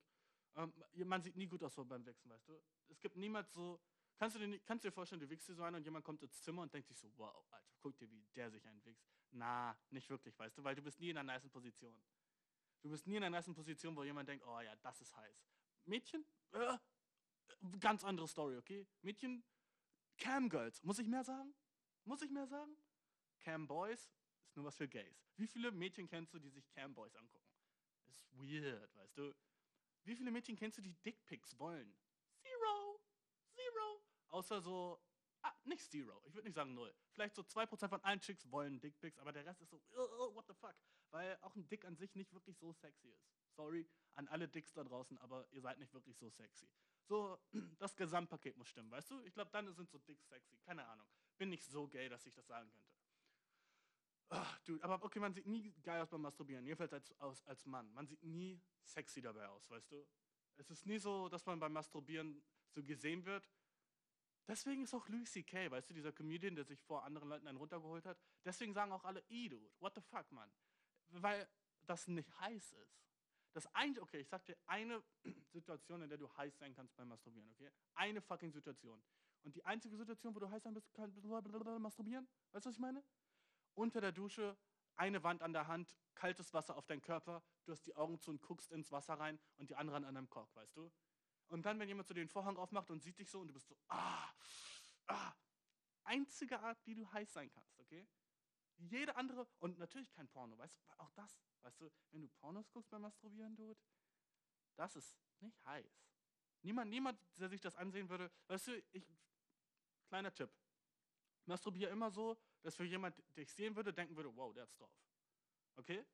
[0.55, 0.73] ähm,
[1.05, 2.59] man sieht nie gut aus so beim Wichsen, weißt du?
[2.87, 3.79] Es gibt niemals so,
[4.17, 6.23] kannst du dir, kannst du dir vorstellen, du wichst dir so einer und jemand kommt
[6.23, 9.05] ins Zimmer und denkt sich so, wow, Alter, guck dir, wie der sich einwichst.
[9.29, 11.95] Na, nicht wirklich, weißt du, weil du bist nie in einer nice Position.
[12.83, 15.47] Du bist nie in einer ersten Position, wo jemand denkt, oh ja, das ist heiß.
[15.85, 16.77] Mädchen, äh,
[17.79, 18.85] ganz andere Story, okay?
[19.01, 19.41] Mädchen,
[20.17, 21.55] Cam Girls, muss ich mehr sagen?
[22.03, 22.75] Muss ich mehr sagen?
[23.39, 24.11] Cam Boys
[24.45, 25.25] ist nur was für Gays.
[25.37, 27.47] Wie viele Mädchen kennst du, die sich Cam Boys angucken?
[28.09, 29.33] Ist weird, weißt du?
[30.03, 31.95] Wie viele Mädchen kennst du, die Dickpics wollen?
[32.41, 32.99] Zero.
[33.53, 34.03] Zero.
[34.27, 35.01] Außer so,
[35.41, 36.21] ah, nicht zero.
[36.25, 36.93] Ich würde nicht sagen null.
[37.11, 39.81] Vielleicht so 2% von allen Chicks wollen Dickpics, aber der Rest ist so,
[40.33, 40.75] what the fuck
[41.13, 43.29] weil auch ein Dick an sich nicht wirklich so sexy ist.
[43.55, 46.67] Sorry an alle Dicks da draußen, aber ihr seid nicht wirklich so sexy.
[47.05, 47.39] So,
[47.79, 49.21] das Gesamtpaket muss stimmen, weißt du?
[49.21, 50.57] Ich glaube, dann sind so Dicks sexy.
[50.57, 51.07] Keine Ahnung.
[51.37, 52.89] Bin nicht so gay, dass ich das sagen könnte.
[54.29, 57.65] Ach, dude, aber okay, man sieht nie geil aus beim Masturbieren, jedenfalls als, als, als
[57.65, 57.93] Mann.
[57.93, 60.07] Man sieht nie sexy dabei aus, weißt du?
[60.55, 63.47] Es ist nie so, dass man beim Masturbieren so gesehen wird.
[64.47, 67.57] Deswegen ist auch Louis C.K., weißt du, dieser Comedian, der sich vor anderen Leuten einen
[67.57, 68.19] runtergeholt hat.
[68.43, 70.51] Deswegen sagen auch alle, ey, dude, what the fuck, Mann
[71.09, 71.47] weil
[71.85, 73.03] das nicht heiß ist.
[73.53, 75.03] Das eigentlich, okay, ich sag dir eine
[75.51, 77.71] Situation, in der du heiß sein kannst beim Masturbieren, okay?
[77.93, 79.01] Eine fucking Situation.
[79.43, 82.81] Und die einzige Situation, wo du heiß sein bist, kannst masturbieren, weißt du, was ich
[82.81, 83.03] meine?
[83.75, 84.57] Unter der Dusche,
[84.95, 88.31] eine Wand an der Hand, kaltes Wasser auf deinen Körper, du hast die Augen zu
[88.31, 90.91] und guckst ins Wasser rein und die anderen an deinem Kork, weißt du?
[91.47, 93.67] Und dann, wenn jemand so den Vorhang aufmacht und sieht dich so und du bist
[93.67, 94.29] so, ah,
[95.07, 95.33] ah,
[96.03, 98.07] einzige Art, wie du heiß sein kannst, okay?
[98.77, 102.69] Jede andere, und natürlich kein Porno, weißt du, auch das, weißt du, wenn du Pornos
[102.71, 103.79] guckst beim Masturbieren, Dude,
[104.75, 106.03] das ist nicht heiß.
[106.61, 109.05] Niemand, niemand, der sich das ansehen würde, weißt du, ich,
[110.07, 110.49] kleiner Tipp,
[111.45, 114.75] masturbiere immer so, dass für jemand, der ich sehen würde, denken würde, wow, der hat's
[114.75, 114.91] drauf.
[115.75, 116.05] Okay?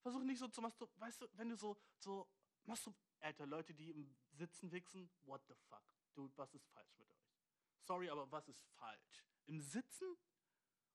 [0.00, 2.28] Versuch nicht so zu masturbieren, weißt du, wenn du so, so,
[2.64, 5.82] masturbieren, Alter, Leute, die im Sitzen wichsen, what the fuck?
[6.14, 7.34] Dude, was ist falsch mit euch?
[7.80, 9.24] Sorry, aber was ist falsch?
[9.46, 10.16] Im Sitzen?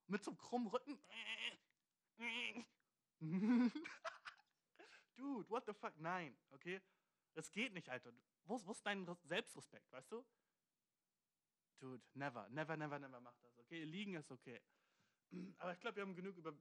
[0.09, 0.99] Mit so einem krummen Rücken.
[5.15, 5.97] Dude, what the fuck?
[5.97, 6.81] Nein, okay?
[7.33, 8.13] Das geht nicht, Alter.
[8.45, 10.25] Wo, ist dein Selbstrespekt, weißt du?
[11.79, 13.83] Dude, never, never, never, never mach das, okay?
[13.83, 14.61] Liegen ist okay.
[15.59, 16.53] Aber ich glaube, wir haben genug über...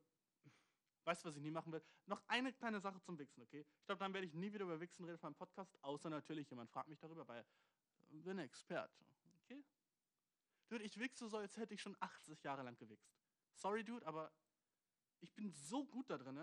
[1.04, 1.82] Weißt du, was ich nie machen will?
[2.06, 3.64] Noch eine kleine Sache zum Wichsen, okay?
[3.80, 6.50] Ich glaube, dann werde ich nie wieder über Wichsen reden von meinem Podcast, außer natürlich
[6.50, 7.46] jemand fragt mich darüber, weil
[8.10, 9.06] ich bin Experte,
[9.42, 9.64] okay?
[10.68, 13.17] Dude, ich wichse so, als hätte ich schon 80 Jahre lang gewichst.
[13.58, 14.32] Sorry, Dude, aber
[15.20, 16.38] ich bin so gut da drin.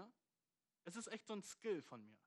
[0.84, 2.17] Es ist echt so ein Skill von mir.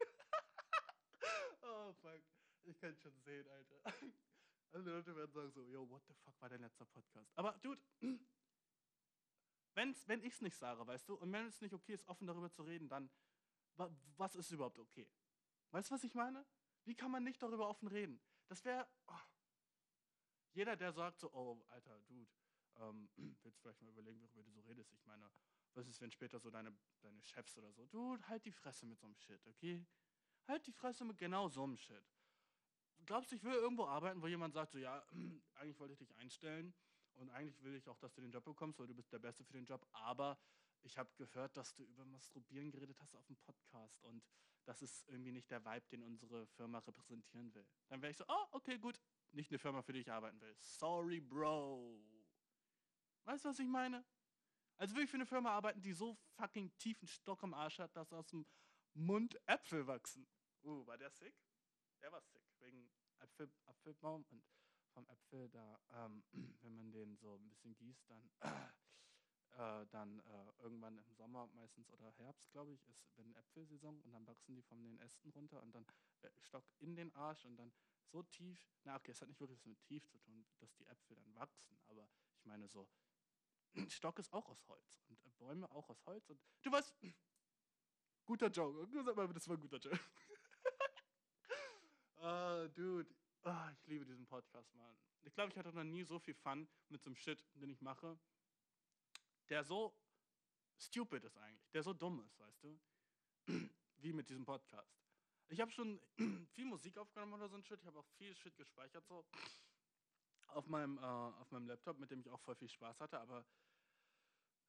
[2.00, 2.22] fuck.
[2.64, 3.82] Ich kann schon sehen, Alter.
[4.72, 7.30] Alle Leute werden sagen so, yo, what the fuck war dein letzter Podcast?
[7.36, 7.82] Aber, dude,
[9.74, 12.26] wenn's, wenn ich es nicht sage, weißt du, und wenn es nicht okay ist, offen
[12.26, 13.10] darüber zu reden, dann,
[14.16, 15.06] was ist überhaupt okay?
[15.70, 16.46] Weißt du, was ich meine?
[16.84, 18.22] Wie kann man nicht darüber offen reden?
[18.46, 19.20] Das wäre, oh.
[20.52, 22.30] jeder, der sagt so, oh, Alter, Dude,
[22.80, 23.08] ähm,
[23.42, 24.92] willst vielleicht mal überlegen, worüber du so redest?
[24.92, 25.30] Ich meine,
[25.74, 28.98] was ist, wenn später so deine, deine Chefs oder so, Dude, halt die Fresse mit
[28.98, 29.86] so einem Shit, okay?
[30.46, 32.04] Halt die Fresse mit genau so einem Shit.
[33.06, 35.04] Glaubst du, ich will irgendwo arbeiten, wo jemand sagt, so, ja,
[35.54, 36.74] eigentlich wollte ich dich einstellen
[37.14, 39.44] und eigentlich will ich auch, dass du den Job bekommst, weil du bist der Beste
[39.44, 40.38] für den Job, aber
[40.82, 44.24] ich habe gehört, dass du über Masturbieren geredet hast auf dem Podcast und
[44.64, 47.66] das ist irgendwie nicht der Vibe, den unsere Firma repräsentieren will.
[47.88, 49.00] Dann wäre ich so, oh, okay, gut,
[49.32, 50.54] nicht eine Firma, für die ich arbeiten will.
[50.58, 52.19] Sorry, Bro.
[53.24, 54.04] Weißt du, was ich meine?
[54.76, 57.94] Also will ich für eine Firma arbeiten, die so fucking tiefen Stock im Arsch hat,
[57.96, 58.46] dass aus dem
[58.94, 60.26] Mund Äpfel wachsen.
[60.62, 61.34] Uh, war der sick?
[62.00, 64.42] Der war sick, wegen Apfel, Apfelbaum und
[64.92, 66.24] vom Äpfel da, ähm,
[66.62, 68.30] wenn man den so ein bisschen gießt, dann
[69.52, 74.12] äh, dann äh, irgendwann im Sommer meistens oder Herbst, glaube ich, ist wenn Äpfelsaison und
[74.12, 75.86] dann wachsen die von den Ästen runter und dann
[76.22, 77.72] äh, Stock in den Arsch und dann
[78.06, 80.86] so tief, na okay, es hat nicht wirklich was mit tief zu tun, dass die
[80.86, 82.88] Äpfel dann wachsen, aber ich meine so,
[83.88, 86.94] Stock ist auch aus Holz und äh, Bäume auch aus Holz und du weißt,
[88.24, 90.00] guter Joke, das war ein guter Joke.
[92.18, 94.96] uh, dude, oh, ich liebe diesen Podcast, Mann.
[95.22, 97.80] Ich glaube, ich hatte noch nie so viel Fun mit so einem Shit, den ich
[97.80, 98.18] mache
[99.50, 99.94] der so
[100.78, 102.80] stupid ist eigentlich, der so dumm ist, weißt du,
[103.98, 104.96] wie mit diesem Podcast.
[105.48, 106.00] Ich habe schon
[106.52, 109.26] viel Musik aufgenommen oder so ein Shit, ich habe auch viel Shit gespeichert so
[110.54, 113.44] auf meinem, äh, auf meinem Laptop, mit dem ich auch voll viel Spaß hatte, aber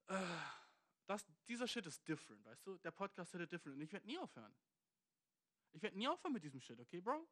[0.08, 0.20] äh,
[1.06, 2.78] das, dieser Shit ist different, weißt du?
[2.80, 4.54] Der Podcast ist different und ich werde nie aufhören.
[5.74, 7.28] Ich werde nie aufhören mit diesem Shit, okay, Bro?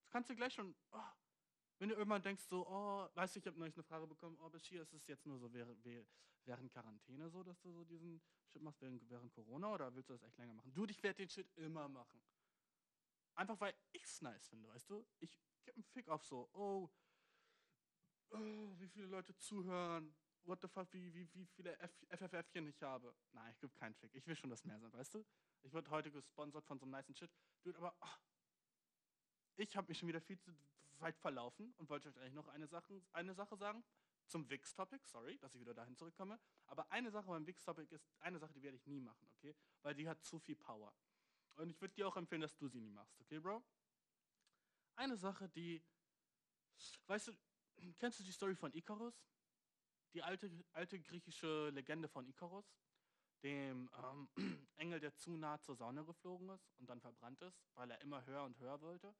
[0.00, 1.00] Das kannst du gleich schon, oh,
[1.78, 4.48] wenn du irgendwann denkst so, oh, weißt du, ich habe neulich eine Frage bekommen, oh,
[4.48, 5.84] Bashir, ist es jetzt nur so während,
[6.44, 10.14] während Quarantäne so, dass du so diesen Shit machst, während, während Corona, oder willst du
[10.14, 10.72] das echt länger machen?
[10.72, 12.22] Du, ich werde den Shit immer machen.
[13.34, 15.04] Einfach weil ich es nice finde, weißt du?
[15.18, 15.30] Ich
[15.64, 16.88] gebe einen Fick auf so, oh,
[18.30, 21.76] oh, wie viele Leute zuhören, what the fuck, wie, wie, wie viele
[22.10, 23.14] FFFchen ich habe.
[23.32, 24.14] Nein, ich gebe keinen Fick.
[24.14, 25.24] Ich will schon, dass mehr sind, weißt du?
[25.62, 27.30] Ich wurde heute gesponsert von so einem nice Shit.
[27.62, 28.16] Dude, aber oh,
[29.56, 30.52] ich habe mich schon wieder viel zu
[30.98, 33.84] weit verlaufen und wollte euch eigentlich noch eine Sache, eine Sache sagen
[34.26, 35.04] zum Wix-Topic.
[35.06, 36.38] Sorry, dass ich wieder dahin zurückkomme.
[36.66, 39.54] Aber eine Sache beim Wix-Topic ist eine Sache, die werde ich nie machen, okay?
[39.82, 40.92] Weil die hat zu viel Power.
[41.56, 43.64] Und ich würde dir auch empfehlen, dass du sie nie machst, okay, Bro?
[44.94, 45.82] Eine Sache, die,
[47.06, 47.32] weißt du,
[47.98, 49.14] kennst du die Story von Icarus?
[50.14, 52.64] Die alte, alte griechische Legende von Icarus,
[53.42, 54.28] dem ähm,
[54.76, 58.24] Engel, der zu nah zur Sonne geflogen ist und dann verbrannt ist, weil er immer
[58.24, 59.14] höher und höher wollte.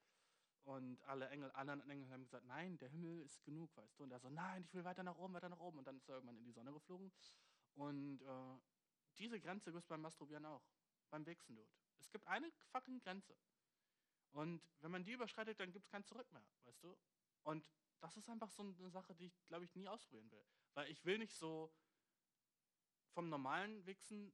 [0.65, 4.05] Und alle Engel, anderen Engel haben gesagt, nein, der Himmel ist genug, weißt du.
[4.05, 5.79] Und er so, nein, ich will weiter nach oben, weiter nach oben.
[5.79, 7.13] Und dann ist er irgendwann in die Sonne geflogen.
[7.75, 8.59] Und äh,
[9.17, 10.65] diese Grenze gibt es beim Masturbieren auch.
[11.09, 11.71] Beim Wichsen, Dude.
[12.01, 13.37] Es gibt eine fucking Grenze.
[14.33, 16.97] Und wenn man die überschreitet, dann gibt es kein Zurück mehr, weißt du.
[17.45, 17.65] Und
[18.01, 20.45] das ist einfach so eine Sache, die ich, glaube ich, nie ausprobieren will.
[20.75, 21.73] Weil ich will nicht so
[23.13, 24.33] vom normalen Wichsen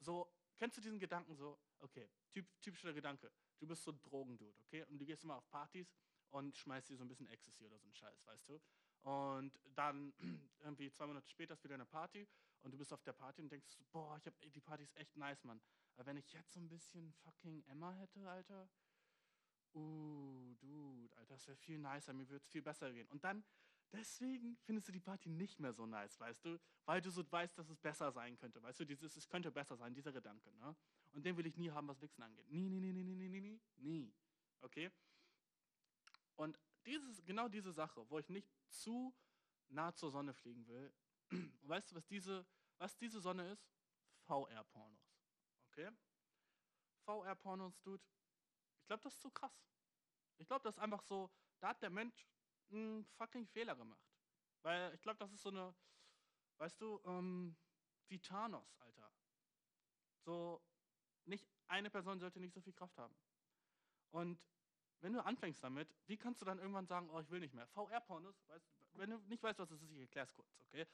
[0.00, 4.58] so, kennst du diesen Gedanken so, okay, typ, typischer Gedanke, du bist so ein Drogendude,
[4.60, 4.84] okay?
[4.84, 5.96] Und du gehst immer auf Partys
[6.30, 8.60] und schmeißt dir so ein bisschen Ecstasy oder so ein Scheiß, weißt du?
[9.02, 10.12] Und dann
[10.60, 12.28] irgendwie zwei Monate später ist wieder eine Party
[12.62, 15.16] und du bist auf der Party und denkst, boah, ich hab, die Party ist echt
[15.16, 15.60] nice, Mann.
[15.94, 18.68] Aber wenn ich jetzt so ein bisschen fucking Emma hätte, Alter,
[19.76, 23.08] uh, dude, Alter, das wäre viel nicer, mir würde es viel besser gehen.
[23.08, 23.44] Und dann,
[23.92, 26.58] deswegen findest du die Party nicht mehr so nice, weißt du?
[26.84, 28.84] Weil du so weißt, dass es besser sein könnte, weißt du?
[28.84, 30.74] Dieses, es könnte besser sein, dieser Gedanke, ne?
[31.12, 32.48] Und den will ich nie haben, was Wichsen angeht.
[32.48, 34.14] Nie, nie, nie, nie, nie, nie, nie, nie.
[34.60, 34.90] Okay?
[36.36, 39.14] Und dieses, genau diese Sache, wo ich nicht zu
[39.68, 40.92] nah zur Sonne fliegen will,
[41.62, 42.46] weißt du, was diese,
[42.78, 43.66] was diese Sonne ist?
[44.26, 45.16] VR-Pornos.
[45.70, 45.90] Okay?
[47.04, 48.02] VR-Pornos, Dude.
[48.86, 49.66] Ich glaube, das ist zu krass.
[50.38, 52.24] Ich glaube, das ist einfach so, da hat der Mensch
[52.70, 54.06] einen fucking Fehler gemacht.
[54.62, 55.74] Weil ich glaube, das ist so eine,
[56.58, 57.56] weißt du, ähm,
[58.06, 59.12] wie Thanos, Alter.
[60.24, 60.62] So,
[61.24, 63.16] nicht eine Person sollte nicht so viel Kraft haben.
[64.12, 64.40] Und
[65.00, 67.66] wenn du anfängst damit, wie kannst du dann irgendwann sagen, oh, ich will nicht mehr?
[67.66, 68.40] VR-Pornos,
[68.92, 70.86] wenn du nicht weißt, was das ist, ich erkläre es kurz, okay?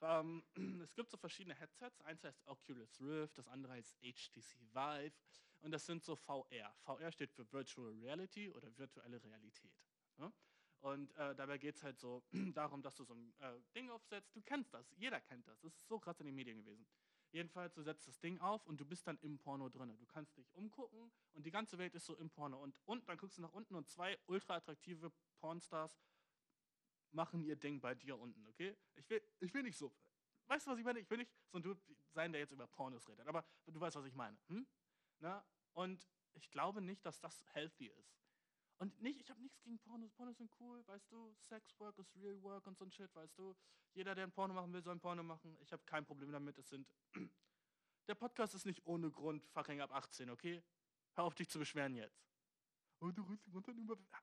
[0.00, 0.42] Ähm,
[0.82, 2.00] es gibt so verschiedene Headsets.
[2.02, 5.14] Eins heißt Oculus Rift, das andere heißt HTC Vive.
[5.60, 6.72] Und das sind so VR.
[6.84, 9.72] VR steht für Virtual Reality oder virtuelle Realität.
[10.18, 10.32] Ja?
[10.80, 12.22] Und äh, dabei geht es halt so
[12.54, 14.34] darum, dass du so ein äh, Ding aufsetzt.
[14.36, 15.60] Du kennst das, jeder kennt das.
[15.60, 16.86] Das ist so krass in den Medien gewesen.
[17.30, 19.94] Jedenfalls, du setzt das Ding auf und du bist dann im Porno drin.
[19.98, 22.62] Du kannst dich umgucken und die ganze Welt ist so im Porno.
[22.62, 25.98] Und, und dann guckst du nach unten und zwei ultra attraktive Pornstars
[27.12, 28.76] machen ihr Ding bei dir unten, okay?
[28.94, 29.92] Ich will, ich will nicht so.
[30.46, 31.00] Weißt du, was ich meine?
[31.00, 33.26] Ich will nicht so ein Dude sein, der jetzt über Pornos redet.
[33.26, 34.38] Aber du weißt, was ich meine.
[34.48, 34.66] Hm?
[35.20, 35.44] Na?
[35.74, 38.18] Und ich glaube nicht, dass das healthy ist.
[38.78, 40.12] Und nicht, ich habe nichts gegen Pornos.
[40.12, 41.34] Pornos sind cool, weißt du.
[41.40, 43.56] Sex work is real work und so ein Shit, weißt du.
[43.92, 45.56] Jeder, der ein Porno machen will, soll ein Porno machen.
[45.60, 46.56] Ich habe kein Problem damit.
[46.58, 46.88] Es sind.
[48.06, 50.62] Der Podcast ist nicht ohne Grund fucking ab 18, okay?
[51.12, 52.26] Hör auf dich zu beschweren jetzt.
[53.00, 53.12] Oh,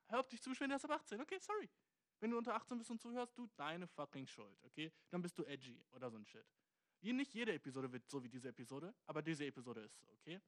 [0.08, 1.70] Hör auf dich zu beschweren, er ist ab 18, okay, sorry.
[2.20, 4.92] Wenn du unter 18 bist und zuhörst, du deine fucking Schuld, okay?
[5.10, 6.46] Dann bist du edgy oder so ein Shit.
[7.02, 10.42] Nicht jede Episode wird so wie diese Episode, aber diese Episode ist so, okay?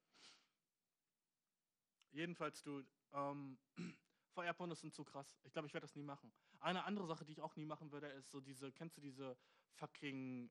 [2.12, 3.60] Jedenfalls, du, ähm,
[4.34, 5.38] VR-Pornos sind zu krass.
[5.44, 6.32] Ich glaube, ich werde das nie machen.
[6.60, 9.38] Eine andere Sache, die ich auch nie machen würde, ist so diese, kennst du diese
[9.74, 10.50] fucking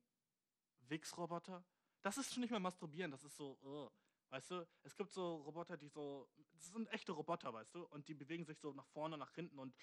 [0.87, 1.63] Wix-Roboter?
[2.01, 3.89] Das ist schon nicht mehr masturbieren, das ist so, uh,
[4.29, 4.67] weißt du?
[4.83, 7.85] Es gibt so Roboter, die so, das sind echte Roboter, weißt du?
[7.85, 9.75] Und die bewegen sich so nach vorne, nach hinten und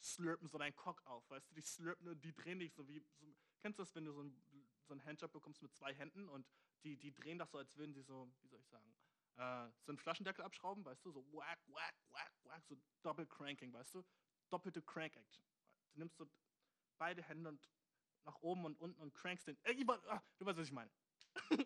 [0.00, 1.54] slurpen so deinen Cock auf, weißt du?
[1.54, 3.26] Die slurpen und die drehen dich so wie, so,
[3.60, 6.46] kennst du das, wenn du so einen so Handjob bekommst mit zwei Händen und
[6.84, 8.94] die, die drehen das so, als würden sie so, wie soll ich sagen,
[9.36, 13.94] äh, so einen Flaschendeckel abschrauben, weißt du, so whack, whack, whack, whack, so Doppel-Cranking, weißt
[13.94, 14.04] du,
[14.50, 15.44] doppelte Crank-Action.
[15.92, 16.28] Du nimmst so
[16.98, 17.68] beide Hände und
[18.24, 20.90] nach oben und unten und crankst den, äh, ah, du weißt, was ich meine.
[21.50, 21.56] du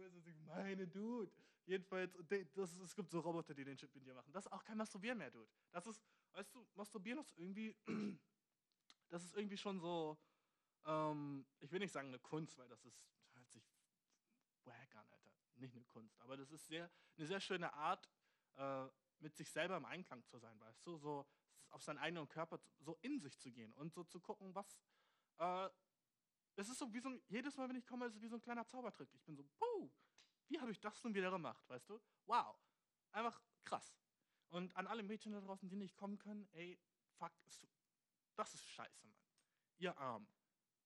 [0.00, 1.30] weißt, was ich meine, Dude.
[1.64, 2.12] Jedenfalls,
[2.54, 4.32] das es gibt so Roboter, die den Chip in dir machen.
[4.32, 5.48] Das ist auch kein Masturbieren mehr, Dude.
[5.70, 7.76] Das ist, weißt du, Masturbieren ist irgendwie,
[9.08, 10.18] das ist irgendwie schon so,
[10.84, 13.64] ähm, ich will nicht sagen eine Kunst, weil das ist, hört sich
[14.64, 15.30] wack an, Alter.
[15.56, 16.20] Nicht eine Kunst.
[16.20, 18.08] Aber das ist sehr, eine sehr schöne Art,
[18.56, 18.86] äh,
[19.20, 20.96] mit sich selber im Einklang zu sein, weißt du?
[20.96, 21.26] So
[21.68, 24.80] auf seinen eigenen Körper so in sich zu gehen und so zu gucken, was.
[25.38, 25.68] Äh,
[26.56, 28.36] es ist so wie so ein, jedes Mal, wenn ich komme, ist es wie so
[28.36, 29.08] ein kleiner Zaubertrick.
[29.14, 29.90] Ich bin so, puh,
[30.52, 32.00] wie habe ich das nun wieder gemacht, weißt du?
[32.26, 32.56] Wow.
[33.10, 33.96] Einfach krass.
[34.50, 36.78] Und an alle Mädchen da draußen, die nicht kommen können, ey,
[37.16, 37.32] fuck,
[38.36, 39.18] das ist scheiße, Mann.
[39.78, 40.26] Ihr Arm.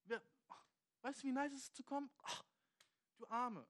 [0.05, 0.67] Wer, ach,
[1.03, 2.11] weißt du, wie nice es ist zu kommen?
[2.23, 2.45] Ach,
[3.17, 3.67] du Arme.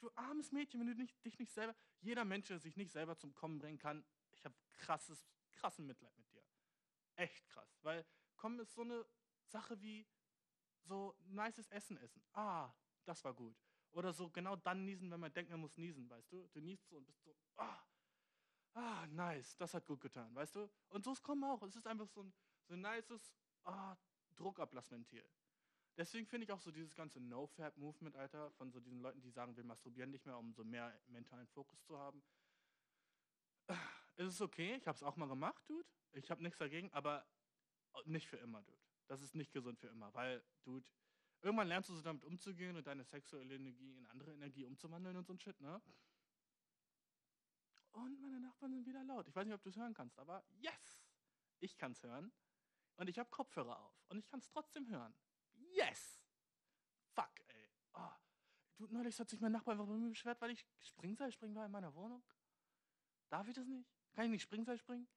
[0.00, 1.76] Du armes Mädchen, wenn du nicht, dich nicht selber.
[2.00, 6.16] Jeder Mensch, der sich nicht selber zum Kommen bringen kann, ich habe krasses, krassen Mitleid
[6.18, 6.44] mit dir.
[7.14, 7.78] Echt krass.
[7.82, 9.06] Weil Kommen ist so eine
[9.44, 10.08] Sache wie
[10.82, 12.24] so nices Essen essen.
[12.32, 12.72] Ah,
[13.04, 13.56] das war gut.
[13.92, 16.48] Oder so genau dann niesen, wenn man denkt, man muss niesen, weißt du?
[16.48, 17.82] Du niest so und bist so, ah,
[18.74, 20.70] ah, nice, das hat gut getan, weißt du?
[20.88, 21.62] Und so ist Kommen auch.
[21.62, 22.32] Es ist einfach so ein,
[22.66, 23.96] so ein nices ah,
[24.36, 25.24] Druckablassventil.
[25.96, 29.54] Deswegen finde ich auch so dieses ganze No-Fab-Movement, Alter, von so diesen Leuten, die sagen,
[29.56, 32.22] wir masturbieren nicht mehr, um so mehr mentalen Fokus zu haben.
[34.16, 35.88] Es ist okay, ich habe es auch mal gemacht, Dude.
[36.12, 37.26] Ich habe nichts dagegen, aber
[38.04, 38.78] nicht für immer, Dude.
[39.06, 40.88] Das ist nicht gesund für immer, weil, Dude,
[41.42, 45.26] irgendwann lernst du so damit umzugehen und deine sexuelle Energie in andere Energie umzuwandeln und
[45.26, 45.82] so ein Shit, ne?
[47.92, 49.28] Und meine Nachbarn sind wieder laut.
[49.28, 51.04] Ich weiß nicht, ob du es hören kannst, aber yes!
[51.58, 52.32] Ich kann es hören.
[52.96, 54.04] Und ich habe Kopfhörer auf.
[54.08, 55.14] Und ich kann es trotzdem hören.
[55.52, 56.22] Yes!
[57.14, 57.70] Fuck, ey.
[57.94, 58.10] Oh.
[58.76, 61.66] Du, neulich hat sich mein Nachbar einfach bei mir beschwert, weil ich Springseil springen war
[61.66, 62.24] in meiner Wohnung.
[63.28, 63.88] Darf ich das nicht?
[64.12, 65.08] Kann ich nicht Springseil springen?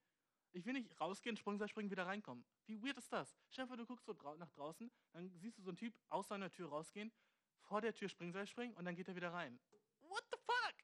[0.51, 2.45] Ich will nicht rausgehen, Sprungseil springen, wieder reinkommen.
[2.67, 3.37] Wie weird ist das?
[3.49, 6.69] Stell du guckst so nach draußen, dann siehst du so einen Typ aus seiner Tür
[6.69, 7.11] rausgehen,
[7.61, 9.59] vor der Tür Springseil springen und dann geht er wieder rein.
[10.01, 10.75] What the fuck?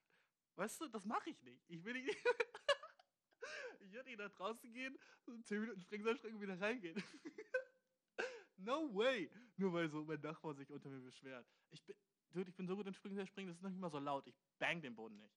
[0.56, 1.64] Weißt du, das mache ich nicht.
[1.70, 2.08] Ich will nicht.
[3.80, 4.98] ich würde nicht nach draußen gehen,
[5.44, 7.04] 10 Minuten Springseil springen und wieder reingehen.
[8.64, 9.28] No way!
[9.58, 11.48] Nur weil so mein Nachbar sich unter mir beschwert.
[11.72, 11.96] Ich bin,
[12.30, 14.28] dude, ich bin so gut in Springen, springen, das ist noch nicht mal so laut.
[14.28, 15.36] Ich bang den Boden nicht.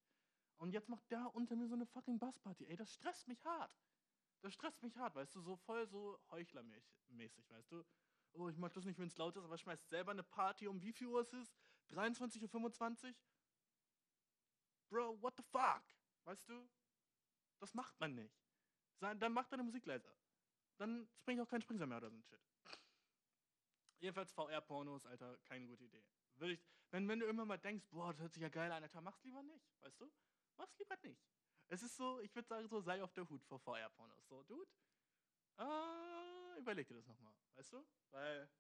[0.59, 2.67] Und jetzt macht der unter mir so eine fucking Bassparty.
[2.67, 3.75] Ey, das stresst mich hart.
[4.41, 7.85] Das stresst mich hart, weißt du, so voll so heuchlermäßig, weißt du.
[8.35, 10.83] Oh, ich mag das nicht, wenn es laut ist, aber schmeißt selber eine Party um
[10.83, 11.57] wie viel Uhr es ist?
[11.91, 13.15] 23.25 Uhr?
[14.89, 15.85] Bro, what the fuck?
[16.25, 16.69] Weißt du?
[17.59, 18.35] Das macht man nicht.
[19.01, 20.15] Dann macht deine Musik leiser.
[20.77, 22.41] Dann springe ich auch keinen Springsam mehr oder so ein Shit.
[24.01, 26.05] Jedenfalls VR-Pornos, Alter, keine gute Idee.
[26.41, 29.01] Ich, wenn, wenn du immer mal denkst, boah, das hört sich ja geil an, Alter,
[29.01, 30.11] mach's lieber nicht, weißt du?
[30.57, 31.23] Mach's lieber nicht.
[31.69, 34.29] Es ist so, ich würde sagen, so sei auf der Hut vor VR-Pornos.
[34.29, 34.71] So, Dude,
[35.59, 37.87] äh, überleg dir das nochmal, weißt du?
[38.11, 38.51] Weil,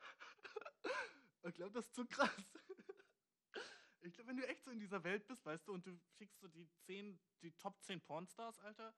[1.44, 2.58] ich glaube, das ist zu krass.
[4.00, 6.40] ich glaube, wenn du echt so in dieser Welt bist, weißt du, und du schickst
[6.40, 8.94] so die 10, die Top 10 Pornstars, Alter,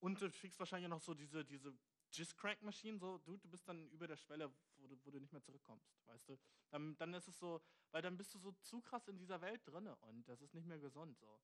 [0.00, 1.76] und du schickst wahrscheinlich noch so diese, diese
[2.12, 5.42] Jizz-Crank-Maschinen, so, du, du bist dann über der Schwelle, wo du, wo du nicht mehr
[5.42, 6.38] zurückkommst, weißt du?
[6.70, 9.66] Dann, dann ist es so, weil dann bist du so zu krass in dieser Welt
[9.66, 11.40] drinne und das ist nicht mehr gesund, so.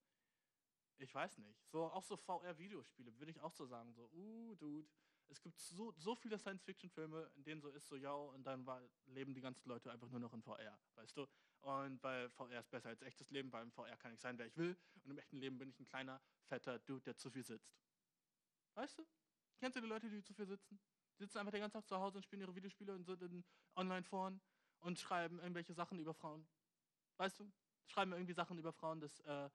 [1.01, 1.59] Ich weiß nicht.
[1.67, 4.89] So, auch so VR-Videospiele, würde ich auch so sagen, so, uh, Dude.
[5.29, 8.83] Es gibt so, so viele Science-Fiction-Filme, in denen so ist, so ja, und dann war,
[9.07, 11.27] leben die ganzen Leute einfach nur noch in VR, weißt du?
[11.61, 14.47] Und weil VR ist besser als echtes Leben, weil im VR kann ich sein, wer
[14.47, 14.77] ich will.
[15.05, 17.73] Und im echten Leben bin ich ein kleiner, fetter Dude, der zu viel sitzt.
[18.75, 19.07] Weißt du?
[19.59, 20.81] Kennst du die Leute, die zu viel sitzen?
[21.17, 23.45] Die sitzen einfach den ganzen Tag zu Hause und spielen ihre Videospiele und sind in
[23.77, 24.41] Online-Foren
[24.81, 26.47] und schreiben irgendwelche Sachen über Frauen.
[27.19, 27.51] Weißt du?
[27.87, 29.49] Schreiben irgendwie Sachen über Frauen, dass äh,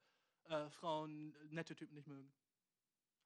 [0.48, 2.32] äh, Frauen nette Typen nicht mögen.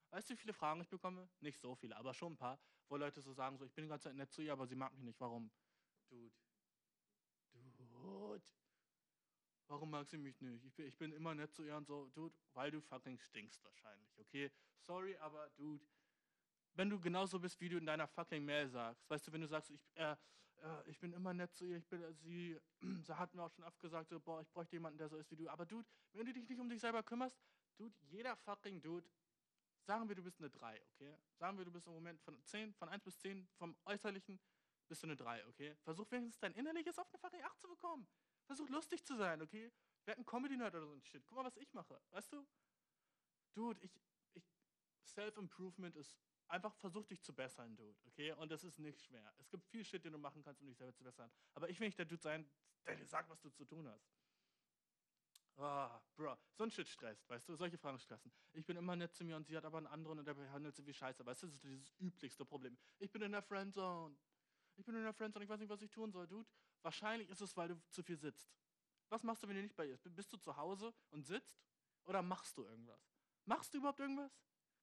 [0.09, 1.29] Weißt du, wie viele Fragen ich bekomme?
[1.39, 3.89] Nicht so viele, aber schon ein paar, wo Leute so sagen, so, ich bin die
[3.89, 5.19] ganze Zeit nett zu ihr, aber sie mag mich nicht.
[5.19, 5.49] Warum?
[6.09, 6.35] Dude.
[7.77, 8.43] Dude.
[9.67, 10.65] Warum mag sie mich nicht?
[10.65, 13.63] Ich bin, ich bin immer nett zu ihr und so, Dude, weil du fucking stinkst
[13.63, 14.51] wahrscheinlich, okay?
[14.81, 15.85] Sorry, aber Dude,
[16.73, 19.47] wenn du genauso bist, wie du in deiner fucking Mail sagst, weißt du, wenn du
[19.47, 20.17] sagst, ich, äh,
[20.61, 22.59] äh, ich bin immer nett zu ihr, ich bin, äh, sie,
[23.03, 25.29] sie hat mir auch schon oft gesagt, so, boah, ich bräuchte jemanden, der so ist
[25.31, 25.49] wie du.
[25.49, 27.37] Aber Dude, wenn du dich nicht um dich selber kümmerst,
[27.77, 29.07] Dude, jeder fucking Dude,
[29.83, 31.17] sagen wir, du bist eine 3, okay?
[31.35, 34.39] Sagen wir, du bist im Moment von 10, von 1 bis 10, vom Äußerlichen
[34.87, 35.75] bist du eine 3, okay?
[35.83, 38.07] Versuch wenigstens dein Innerliches auf eine fucking 8 zu bekommen.
[38.45, 39.71] Versuch lustig zu sein, okay?
[40.05, 41.25] Werd ein Comedy-Nerd oder so ein Shit.
[41.27, 42.45] Guck mal, was ich mache, weißt du?
[43.53, 43.91] Dude, ich,
[44.33, 44.43] ich,
[45.03, 46.17] Self-Improvement ist
[46.51, 48.33] einfach versuch dich zu bessern, Dude, okay?
[48.33, 49.33] Und das ist nicht schwer.
[49.39, 51.31] Es gibt viel Shit, den du machen kannst, um dich selber zu bessern.
[51.53, 52.49] Aber ich will nicht der Dude sein,
[52.85, 54.11] der dir sagt, was du zu tun hast.
[55.57, 58.31] Ah, oh, Bro, so ein Shit stresst, weißt du, solche Fragen stressen.
[58.53, 60.75] Ich bin immer nett zu mir und sie hat aber einen anderen und der behandelt
[60.75, 62.77] sie wie Scheiße, weißt du, das ist dieses üblichste Problem.
[62.99, 64.15] Ich bin in der Friendzone.
[64.75, 66.49] Ich bin in der Friendzone, ich weiß nicht, was ich tun soll, Dude.
[66.81, 68.49] Wahrscheinlich ist es, weil du zu viel sitzt.
[69.09, 70.15] Was machst du, wenn du nicht bei ihr bist?
[70.15, 71.61] Bist du zu Hause und sitzt?
[72.05, 73.11] Oder machst du irgendwas?
[73.45, 74.31] Machst du überhaupt irgendwas?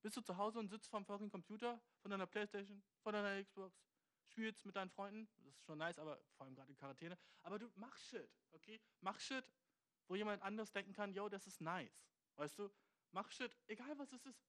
[0.02, 3.82] Bist du zu Hause und sitzt vorm fucking Computer, von deiner Playstation, von deiner Xbox,
[4.28, 7.58] spielst mit deinen Freunden, das ist schon nice, aber vor allem gerade in Quarantäne, aber
[7.58, 8.80] du mach Shit, okay?
[9.00, 9.44] Mach Shit,
[10.06, 12.06] wo jemand anders denken kann, yo, das ist nice,
[12.36, 12.70] weißt du?
[13.10, 14.40] Mach Shit, egal was es ist,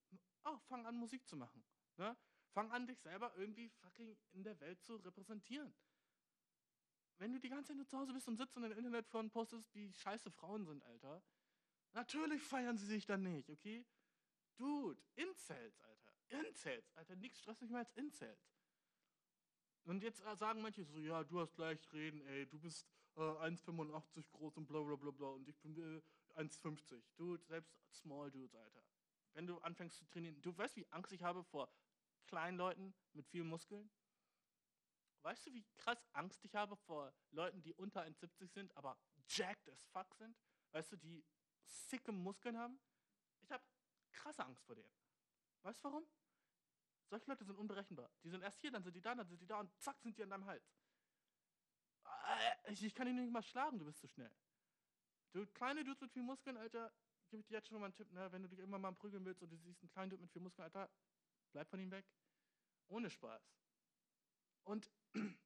[0.44, 1.64] oh, fang an Musik zu machen,
[1.98, 2.16] ne?
[2.52, 5.74] Fang an, dich selber irgendwie fucking in der Welt zu repräsentieren.
[7.20, 9.30] Wenn du die ganze Zeit nur zu Hause bist und sitzt und im Internet von
[9.30, 11.22] postest, wie scheiße Frauen sind, Alter,
[11.94, 13.86] natürlich feiern sie sich dann nicht, okay?
[14.60, 16.13] Dude, Incels, Alter.
[16.28, 17.15] Incels, Alter.
[17.15, 18.45] Nichts stresst mich mehr als Incels.
[19.86, 23.22] Und jetzt äh, sagen manche so, ja, du hast gleich reden, ey, du bist äh,
[23.22, 26.02] 1,85 groß und bla bla bla bla und ich bin äh,
[26.39, 27.02] 1,50.
[27.15, 28.84] Dude, selbst Small Dudes, Alter.
[29.34, 31.72] Wenn du anfängst zu trainieren, du weißt, wie Angst ich habe vor
[32.28, 33.89] kleinen Leuten mit vielen Muskeln?
[35.22, 39.69] Weißt du, wie krass Angst ich habe vor Leuten, die unter 1,70 sind, aber jacked
[39.69, 40.38] as fuck sind?
[40.72, 41.26] Weißt du, die
[41.63, 42.80] sicke Muskeln haben?
[44.12, 44.91] Krasse Angst vor denen.
[45.63, 46.06] Weißt du warum?
[47.10, 48.12] Solche Leute sind unberechenbar.
[48.24, 50.17] Die sind erst hier, dann sind die da, dann sind die da und zack sind
[50.17, 50.63] die an deinem Hals.
[52.06, 54.32] Äh, ich, ich kann ihn nicht mal schlagen, du bist zu schnell.
[55.32, 56.91] Du kleine Dudes mit viel Muskeln, Alter,
[57.30, 58.32] gebe ich dir jetzt schon mal einen Tipp, ne?
[58.32, 60.41] wenn du dich immer mal prügeln willst und du siehst einen kleinen Dude mit viel
[60.41, 60.89] Muskeln, Alter,
[61.52, 62.06] bleib von ihm weg.
[62.88, 63.41] Ohne Spaß.
[64.63, 64.91] Und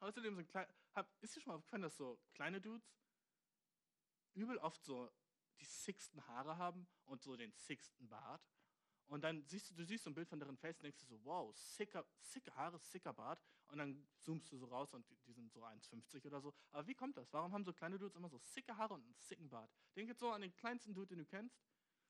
[0.00, 0.72] außerdem sind kleine,
[1.20, 2.92] ist dir schon mal aufgefallen, dass so kleine Dudes
[4.34, 5.12] übel oft so
[5.58, 8.42] die sixten Haare haben und so den sixten Bart.
[9.08, 11.06] Und dann siehst du, du siehst so ein Bild von deren Face und denkst du
[11.06, 13.42] so, wow, sicker, sicke Haare, sicker Bart.
[13.68, 16.54] Und dann zoomst du so raus und die, die sind so 1,50 oder so.
[16.70, 17.30] Aber wie kommt das?
[17.32, 19.70] Warum haben so kleine Dudes immer so sicke Haare und einen sicken Bart?
[19.96, 21.60] Denk jetzt so an den kleinsten Dude, den du kennst.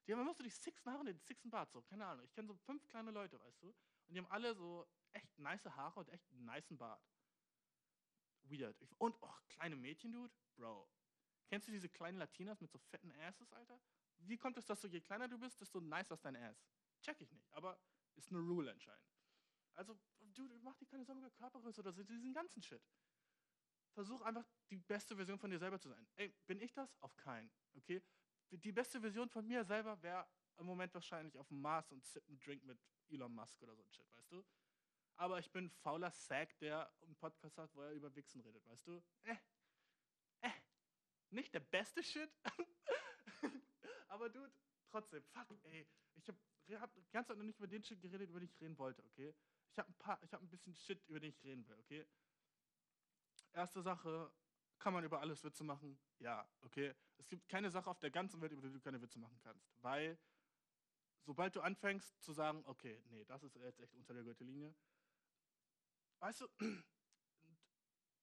[0.06, 1.72] Die haben immer so die sixten Haare und den sixten Bart.
[1.72, 2.24] So, keine Ahnung.
[2.24, 3.68] Ich kenne so fünf kleine Leute, weißt du?
[3.68, 7.04] Und die haben alle so echt nice Haare und echt einen niceen Bart.
[8.44, 8.76] Weird.
[8.98, 10.32] Und, oh, kleine Mädchen, Dude?
[10.56, 10.88] Bro,
[11.52, 13.78] Kennst du diese kleinen Latinas mit so fetten Asses, Alter?
[14.20, 16.66] Wie kommt es, dass du je kleiner du bist, desto nicer ist dein Ass?
[17.02, 17.78] Check ich nicht, aber
[18.14, 19.06] ist eine Rule anscheinend.
[19.74, 20.00] Also,
[20.32, 22.82] du, mach dir keine Sorgen über Körpergröße oder so, diesen ganzen Shit.
[23.92, 26.08] Versuch einfach die beste Version von dir selber zu sein.
[26.14, 26.96] Ey, bin ich das?
[27.02, 27.52] Auf keinen.
[27.74, 28.02] Okay?
[28.48, 32.26] Die beste Version von mir selber wäre im Moment wahrscheinlich auf dem Mars und sip
[32.28, 34.42] einen Drink mit Elon Musk oder so ein Shit, weißt du?
[35.16, 38.86] Aber ich bin fauler Sack, der einen Podcast hat, wo er über Wichsen redet, weißt
[38.86, 39.02] du?
[39.24, 39.36] Äh,
[41.32, 42.30] nicht der beste Shit.
[44.08, 44.46] aber du,
[44.90, 45.86] trotzdem, fuck, ey.
[46.14, 46.38] Ich habe
[46.80, 49.34] hab die noch nicht über den Shit geredet, über den ich reden wollte, okay?
[49.70, 52.06] Ich habe ein paar, ich habe ein bisschen Shit, über den ich reden will, okay?
[53.52, 54.32] Erste Sache,
[54.78, 55.98] kann man über alles Witze machen?
[56.18, 56.94] Ja, okay.
[57.16, 59.72] Es gibt keine Sache auf der ganzen Welt, über die du keine Witze machen kannst.
[59.80, 60.18] Weil,
[61.22, 64.74] sobald du anfängst zu sagen, okay, nee, das ist jetzt echt unter der Gürtellinie,
[66.18, 66.48] weißt du,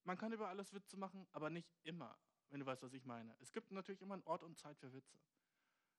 [0.03, 2.19] man kann über alles Witze machen, aber nicht immer
[2.49, 3.35] wenn du weißt, was ich meine.
[3.39, 5.19] Es gibt natürlich immer einen Ort und Zeit für Witze.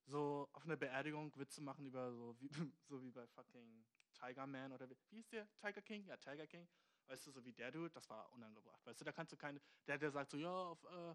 [0.07, 2.51] So auf einer Beerdigung Witze machen über so wie,
[2.89, 3.85] so wie bei fucking
[4.15, 5.49] Tiger Man oder wie, wie ist der?
[5.59, 6.07] Tiger King?
[6.07, 6.69] Ja, Tiger King.
[7.07, 8.85] Weißt du, so wie der Dude, das war unangebracht.
[8.87, 11.15] Weißt du, da kannst du keine, der, der sagt so, ja, auf, äh,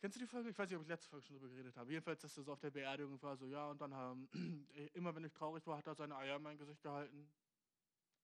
[0.00, 0.50] kennst du die Folge?
[0.50, 1.90] Ich weiß nicht, ob ich letzte Folge schon drüber geredet habe.
[1.90, 4.28] Jedenfalls, dass er so auf der Beerdigung war, so, ja, und dann haben,
[4.94, 7.32] immer wenn ich traurig war, hat er seine Eier in mein Gesicht gehalten.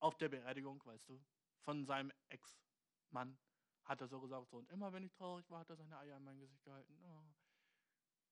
[0.00, 1.20] auf der Beerdigung, weißt du,
[1.60, 3.38] von seinem Ex-Mann
[3.90, 6.16] hat er so gesagt, so, und immer wenn ich traurig war, hat er seine Eier
[6.16, 6.96] in mein Gesicht gehalten.
[7.02, 7.24] Oh.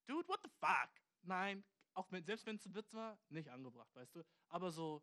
[0.06, 0.90] Dude, what the fuck?
[1.22, 4.22] Nein, auch wenn, selbst wenn es ein Witz war, nicht angebracht, weißt du.
[4.48, 5.02] Aber so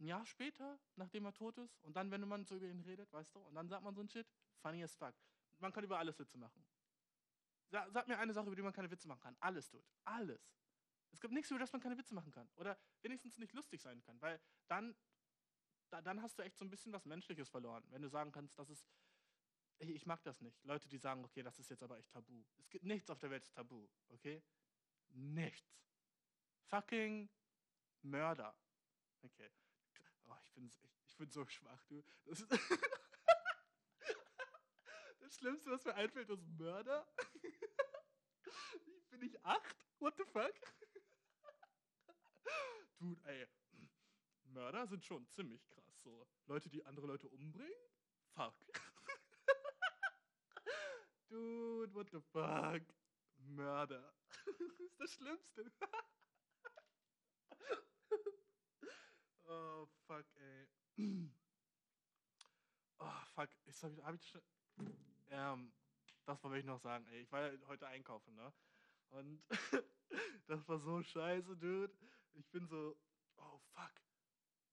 [0.00, 3.12] ein Jahr später, nachdem er tot ist, und dann, wenn man so über ihn redet,
[3.12, 4.26] weißt du, und dann sagt man so ein Shit,
[4.62, 5.14] funny as fuck.
[5.60, 6.66] Man kann über alles Witze machen.
[7.70, 9.36] Sag, sag mir eine Sache, über die man keine Witze machen kann.
[9.38, 9.86] Alles, Dude.
[10.04, 10.52] Alles.
[11.12, 12.48] Es gibt nichts, über das man keine Witze machen kann.
[12.56, 14.20] Oder wenigstens nicht lustig sein kann.
[14.20, 14.96] Weil dann,
[15.90, 17.84] da, dann hast du echt so ein bisschen was Menschliches verloren.
[17.90, 18.86] Wenn du sagen kannst, das ist,
[19.78, 20.64] ich mag das nicht.
[20.64, 22.44] Leute, die sagen, okay, das ist jetzt aber echt tabu.
[22.58, 24.42] Es gibt nichts auf der Welt tabu, okay?
[25.10, 25.80] Nichts.
[26.66, 27.28] Fucking
[28.02, 28.56] Mörder.
[29.22, 29.50] Okay.
[30.26, 32.04] Oh, ich bin, ich, ich bin so schwach, du.
[32.24, 32.50] Das, ist
[35.20, 37.06] das Schlimmste, was mir einfällt, ist Mörder.
[39.10, 39.76] bin ich acht?
[39.98, 40.52] What the fuck?
[42.98, 43.46] Dude, ey.
[44.44, 46.00] Mörder sind schon ziemlich krass.
[46.02, 46.26] So.
[46.46, 47.78] Leute, die andere Leute umbringen?
[48.34, 48.54] Fuck.
[51.30, 52.82] Dude, what the fuck?
[53.38, 54.12] Mörder.
[54.46, 55.70] das ist das Schlimmste.
[59.46, 60.68] oh, fuck, ey.
[63.00, 63.48] Oh, fuck.
[63.64, 64.42] Jetzt hab ich, hab ich schon...
[65.30, 65.72] Ähm,
[66.24, 67.20] das wollte ich noch sagen, ey.
[67.22, 68.52] Ich war ja heute einkaufen, ne?
[69.10, 69.40] Und
[70.48, 71.94] das war so scheiße, Dude.
[72.34, 72.96] Ich bin so,
[73.36, 73.92] oh, fuck.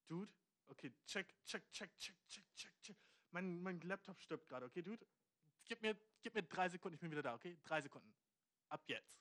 [0.08, 0.32] Dude,
[0.68, 2.98] okay, check, check, check, check, check, check, check.
[3.32, 5.06] Mein, mein Laptop stirbt gerade, okay, Dude?
[5.68, 7.58] Gib mir, gib mir drei Sekunden, ich bin wieder da, okay?
[7.64, 8.14] Drei Sekunden.
[8.70, 9.20] Ab jetzt.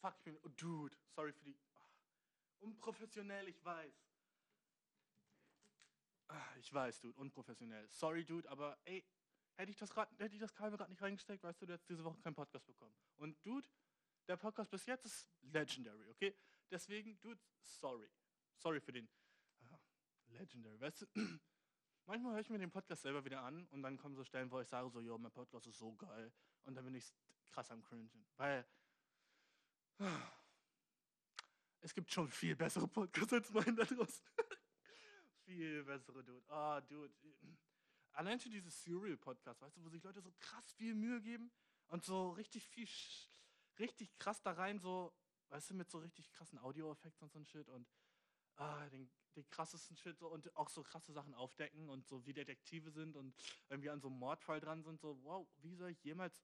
[0.00, 4.08] Fuck, ich bin, oh, Dude, sorry für die, oh, unprofessionell, ich weiß.
[6.28, 7.86] Ah, ich weiß, Dude, unprofessionell.
[7.88, 9.04] Sorry, Dude, aber ey,
[9.58, 12.18] hätte ich das, grad, das Kabel gerade nicht reingesteckt, weißt du, du hättest diese Woche
[12.20, 12.94] keinen Podcast bekommen.
[13.16, 13.68] Und Dude,
[14.28, 16.36] der Podcast bis jetzt ist legendary, okay?
[16.70, 18.08] Deswegen, Dude, sorry.
[18.56, 19.08] Sorry für den
[19.60, 19.76] uh,
[20.28, 21.06] legendary, weißt du?
[22.06, 24.60] Manchmal höre ich mir den Podcast selber wieder an und dann kommen so Stellen, wo
[24.60, 26.32] ich sage so, jo, mein Podcast ist so geil.
[26.64, 27.12] Und dann bin ich
[27.50, 28.10] krass am cringen.
[28.36, 28.66] Weil
[31.80, 34.24] es gibt schon viel bessere Podcasts als meinen da draußen.
[35.44, 36.48] viel bessere, Dude.
[36.48, 37.12] Ah, oh, Dude.
[38.18, 41.52] Allein schon dieses Serial-Podcast, weißt du, wo sich Leute so krass viel Mühe geben
[41.86, 42.88] und so richtig viel,
[43.78, 45.14] richtig krass da rein, so,
[45.50, 47.88] weißt du, mit so richtig krassen Audio-Effekten und so ein Shit und
[48.56, 52.32] ah, den, den krassesten Shit so, und auch so krasse Sachen aufdecken und so wie
[52.32, 53.36] Detektive sind und
[53.68, 56.42] irgendwie an so einem Mordfall dran sind, so, wow, wie soll ich jemals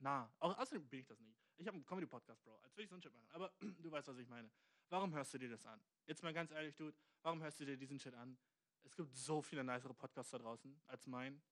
[0.00, 1.40] na, auch außerdem bin ich das nicht.
[1.56, 3.30] Ich habe einen Comedy-Podcast, Bro, als würde ich so einen Shit machen.
[3.30, 4.50] Aber du weißt, was ich meine.
[4.90, 5.80] Warum hörst du dir das an?
[6.04, 8.36] Jetzt mal ganz ehrlich, Dude, warum hörst du dir diesen Shit an?
[8.84, 11.42] Es gibt so viele nicere Podcasts da draußen als mein.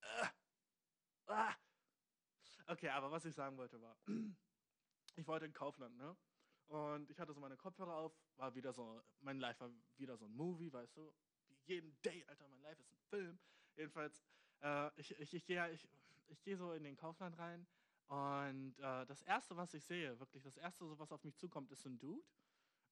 [0.00, 0.26] Äh.
[1.26, 1.54] Ah.
[2.66, 3.96] Okay, aber was ich sagen wollte war,
[5.16, 6.16] ich wollte in Kaufland, ne?
[6.66, 10.26] Und ich hatte so meine Kopfhörer auf, war wieder so, mein Life war wieder so
[10.26, 11.12] ein Movie, weißt du?
[11.48, 13.38] Wie jeden Day, Alter, mein Life ist ein Film.
[13.74, 14.22] Jedenfalls,
[14.60, 15.88] äh, ich, ich, ich gehe ich,
[16.28, 17.66] ich gehe so in den Kaufland rein
[18.08, 21.86] und äh, das Erste, was ich sehe, wirklich das Erste, was auf mich zukommt, ist
[21.86, 22.26] ein Dude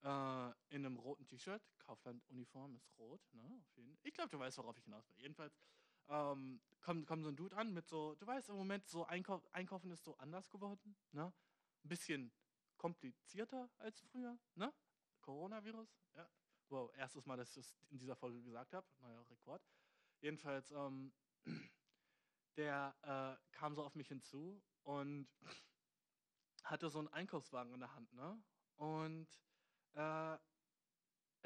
[0.03, 1.63] äh, in einem roten T-Shirt.
[1.87, 3.21] Kaufland-Uniform ist rot.
[3.33, 3.63] Ne?
[4.03, 5.21] Ich glaube, du weißt, worauf ich hinaus will.
[5.21, 5.57] Jedenfalls
[6.09, 9.47] ähm, kommt, kommt so ein Dude an mit so, du weißt, im Moment so Einkauf,
[9.53, 10.97] Einkaufen ist so anders geworden.
[11.13, 11.33] Ne?
[11.85, 12.33] Ein bisschen
[12.77, 14.39] komplizierter als früher.
[14.55, 14.73] Ne?
[15.21, 15.89] Coronavirus.
[16.15, 16.29] Ja.
[16.69, 18.87] Wow, erstes Mal, dass ich das in dieser Folge gesagt habe.
[18.99, 19.63] Neuer Rekord.
[20.21, 21.13] Jedenfalls, ähm,
[22.57, 25.29] der äh, kam so auf mich hinzu und
[26.65, 28.43] hatte so einen Einkaufswagen in der Hand, ne?
[28.77, 29.29] Und
[29.95, 30.37] äh,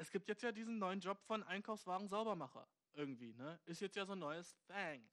[0.01, 3.59] es gibt jetzt ja diesen neuen Job von Einkaufswagen Saubermacher irgendwie, ne?
[3.65, 5.07] Ist jetzt ja so ein neues Thing.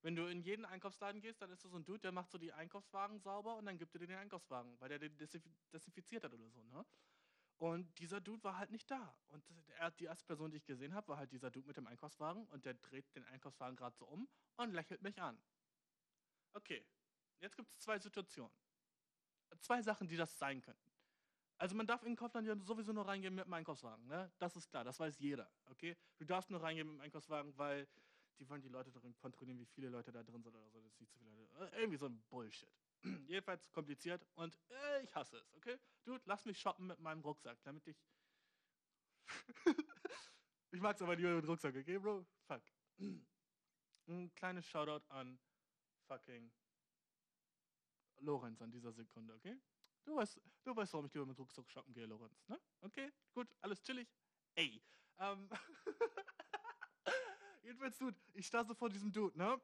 [0.00, 2.38] Wenn du in jeden Einkaufsladen gehst, dann ist da so ein Dude, der macht so
[2.38, 5.16] die Einkaufswagen sauber und dann gibt er dir den Einkaufswagen, weil der den
[5.72, 6.86] desinfiziert hat oder so, ne?
[7.56, 9.12] Und dieser Dude war halt nicht da.
[9.26, 9.44] Und
[9.78, 12.46] er, die erste Person, die ich gesehen habe, war halt dieser Dude mit dem Einkaufswagen
[12.46, 15.36] und der dreht den Einkaufswagen gerade so um und lächelt mich an.
[16.52, 16.86] Okay,
[17.40, 18.54] jetzt gibt es zwei Situationen.
[19.58, 20.87] Zwei Sachen, die das sein könnten.
[21.58, 24.06] Also man darf in Kaufland ja sowieso nur reingehen mit dem Einkaufswagen.
[24.06, 24.30] Ne?
[24.38, 25.50] Das ist klar, das weiß jeder.
[25.66, 25.96] Okay?
[26.16, 27.88] Du darfst nur reingehen mit dem Einkaufswagen, weil
[28.38, 30.80] die wollen die Leute darin kontrollieren, wie viele Leute da drin sind oder so.
[30.80, 31.76] Das ist nicht zu viele Leute.
[31.76, 32.72] Irgendwie so ein Bullshit.
[33.26, 35.78] Jedenfalls kompliziert und äh, ich hasse es, okay?
[36.04, 38.00] Dude, lass mich shoppen mit meinem Rucksack, damit ich.
[40.70, 42.24] ich mag es aber lieber mit Rucksack, okay, Bro?
[42.46, 42.62] Fuck.
[44.06, 45.38] Ein kleines Shoutout an
[46.06, 46.52] fucking
[48.20, 49.58] Lorenz an dieser Sekunde, okay?
[50.08, 52.58] Du weißt, du weißt, warum ich lieber mit Rucksack shoppen gehe, Lorenz, ne?
[52.80, 54.08] Okay, gut, alles chillig.
[54.54, 54.82] Ey.
[55.18, 55.50] Ähm
[57.62, 59.60] Jedenfalls, Dude, ich stand so vor diesem Dude, ne?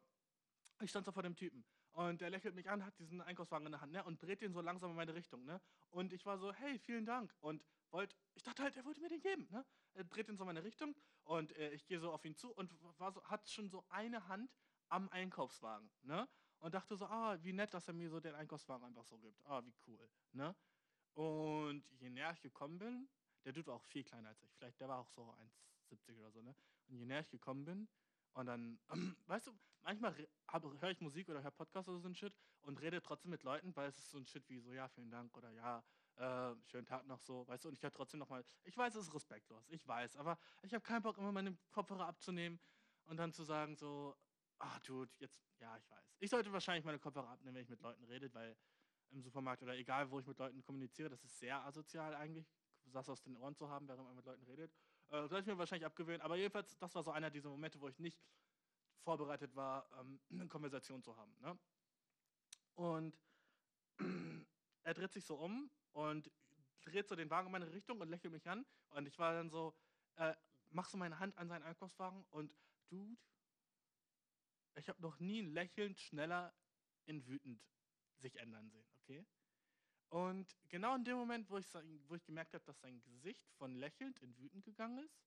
[0.82, 1.64] Ich stand so vor dem Typen.
[1.92, 4.04] Und der lächelt mich an, hat diesen Einkaufswagen in der Hand, ne?
[4.04, 5.62] Und dreht den so langsam in meine Richtung, ne?
[5.88, 7.34] Und ich war so, hey, vielen Dank.
[7.40, 9.64] Und wollte, ich dachte halt, er wollte mir den geben, ne?
[9.94, 12.52] Er dreht den so in meine Richtung und äh, ich gehe so auf ihn zu
[12.52, 14.54] und war so, hat schon so eine Hand
[14.90, 16.28] am Einkaufswagen, ne?
[16.64, 19.38] Und dachte so, ah, wie nett, dass er mir so den Einkaufswagen einfach so gibt.
[19.44, 20.56] Ah, wie cool, ne?
[21.12, 23.06] Und je näher ich gekommen bin,
[23.44, 24.50] der Dude war auch viel kleiner als ich.
[24.54, 25.30] Vielleicht, der war auch so
[25.90, 26.56] 1,70 oder so, ne?
[26.88, 27.86] Und je näher ich gekommen bin,
[28.32, 28.78] und dann,
[29.26, 33.02] weißt du, manchmal höre ich Musik oder höre Podcasts oder so ein Shit und rede
[33.02, 35.50] trotzdem mit Leuten, weil es ist so ein Shit wie so, ja, vielen Dank oder
[35.50, 35.84] ja,
[36.16, 39.08] äh, schönen Tag noch so, weißt du, und ich höre trotzdem nochmal, ich weiß, es
[39.08, 42.58] ist respektlos, ich weiß, aber ich habe keinen Bock, immer meine Kopfhörer abzunehmen
[43.04, 44.16] und dann zu sagen so,
[44.58, 46.16] ah, Dude, jetzt, ja, ich weiß.
[46.20, 48.56] Ich sollte wahrscheinlich meine Kopfhörer abnehmen, wenn ich mit Leuten rede, weil
[49.10, 52.46] im Supermarkt oder egal, wo ich mit Leuten kommuniziere, das ist sehr asozial eigentlich,
[52.84, 54.72] das aus den Ohren zu haben, während man mit Leuten redet.
[55.08, 56.20] Äh, soll ich mir wahrscheinlich abgewöhnen.
[56.20, 58.18] Aber jedenfalls, das war so einer dieser Momente, wo ich nicht
[59.02, 61.34] vorbereitet war, ähm, eine Konversation zu haben.
[61.40, 61.58] Ne?
[62.74, 63.18] Und
[64.82, 66.30] er dreht sich so um und
[66.80, 68.66] dreht so den Wagen in meine Richtung und lächelt mich an.
[68.90, 69.74] Und ich war dann so,
[70.16, 70.34] äh,
[70.70, 72.52] mach so meine Hand an seinen Einkaufswagen und
[72.88, 73.16] Dude,
[74.76, 76.54] ich habe noch nie ein Lächeln schneller
[77.06, 77.62] in wütend
[78.16, 79.26] sich ändern sehen, okay?
[80.08, 81.66] Und genau in dem Moment, wo ich,
[82.06, 85.18] wo ich gemerkt habe, dass sein Gesicht von lächelnd in wütend gegangen ist,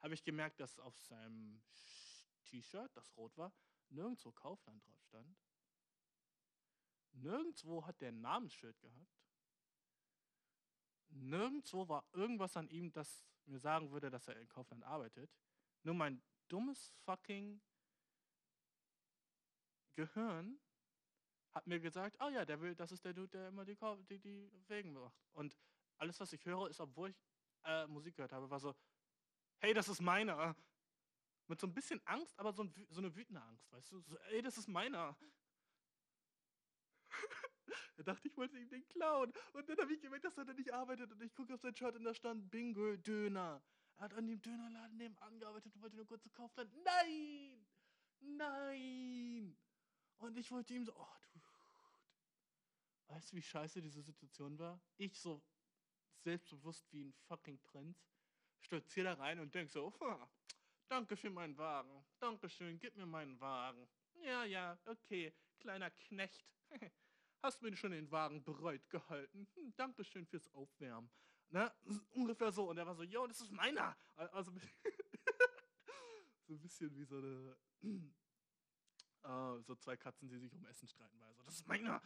[0.00, 1.62] habe ich gemerkt, dass auf seinem
[2.44, 3.52] T-Shirt, das rot war,
[3.90, 5.36] nirgendwo Kaufland drauf stand.
[7.12, 9.20] Nirgendwo hat der ein Namensschild gehabt.
[11.10, 15.30] Nirgendwo war irgendwas an ihm, das mir sagen würde, dass er in Kaufland arbeitet.
[15.82, 17.60] Nur mein dummes fucking
[20.00, 20.58] Gehirn
[21.52, 23.76] hat mir gesagt, oh ja, der will, das ist der Dude, der immer die,
[24.08, 25.20] die, die Wegen macht.
[25.32, 25.58] Und
[25.98, 27.22] alles, was ich höre, ist, obwohl ich
[27.64, 28.74] äh, Musik gehört habe, war so,
[29.58, 30.56] hey, das ist meiner.
[31.48, 34.00] Mit so ein bisschen Angst, aber so, ein, so eine wütende Angst, weißt du?
[34.00, 35.18] So, ey, das ist meiner.
[37.96, 39.32] er dachte, ich wollte ihm den klauen.
[39.52, 41.10] Und dann habe ich gemerkt, dass er nicht arbeitet.
[41.10, 43.60] Und ich gucke auf sein Shirt und da stand Bingo Döner.
[43.96, 46.72] Er hat an dem Dönerladen nebenan gearbeitet und wollte nur kurz zu Kaufland.
[46.84, 47.66] Nein!
[48.20, 49.56] Nein!
[50.20, 51.40] Und ich wollte ihm so, oh du,
[53.14, 54.78] weißt du, wie scheiße diese Situation war?
[54.98, 55.42] Ich so
[56.18, 58.06] selbstbewusst wie ein fucking Prinz,
[58.60, 59.94] stolzier da rein und denk so,
[60.88, 63.88] danke für meinen Wagen, danke schön, gib mir meinen Wagen.
[64.22, 66.46] Ja, ja, okay, kleiner Knecht.
[67.42, 69.48] Hast mir schon den Wagen bereut gehalten.
[69.54, 71.10] Hm, Dankeschön fürs Aufwärmen.
[71.48, 71.72] Ne?
[72.10, 72.68] Ungefähr so.
[72.68, 73.96] Und er war so, yo, das ist meiner.
[74.16, 74.52] Also
[76.46, 77.56] so ein bisschen wie so eine
[79.62, 82.02] so zwei Katzen, die sich um Essen streiten, weil so, das ist meiner.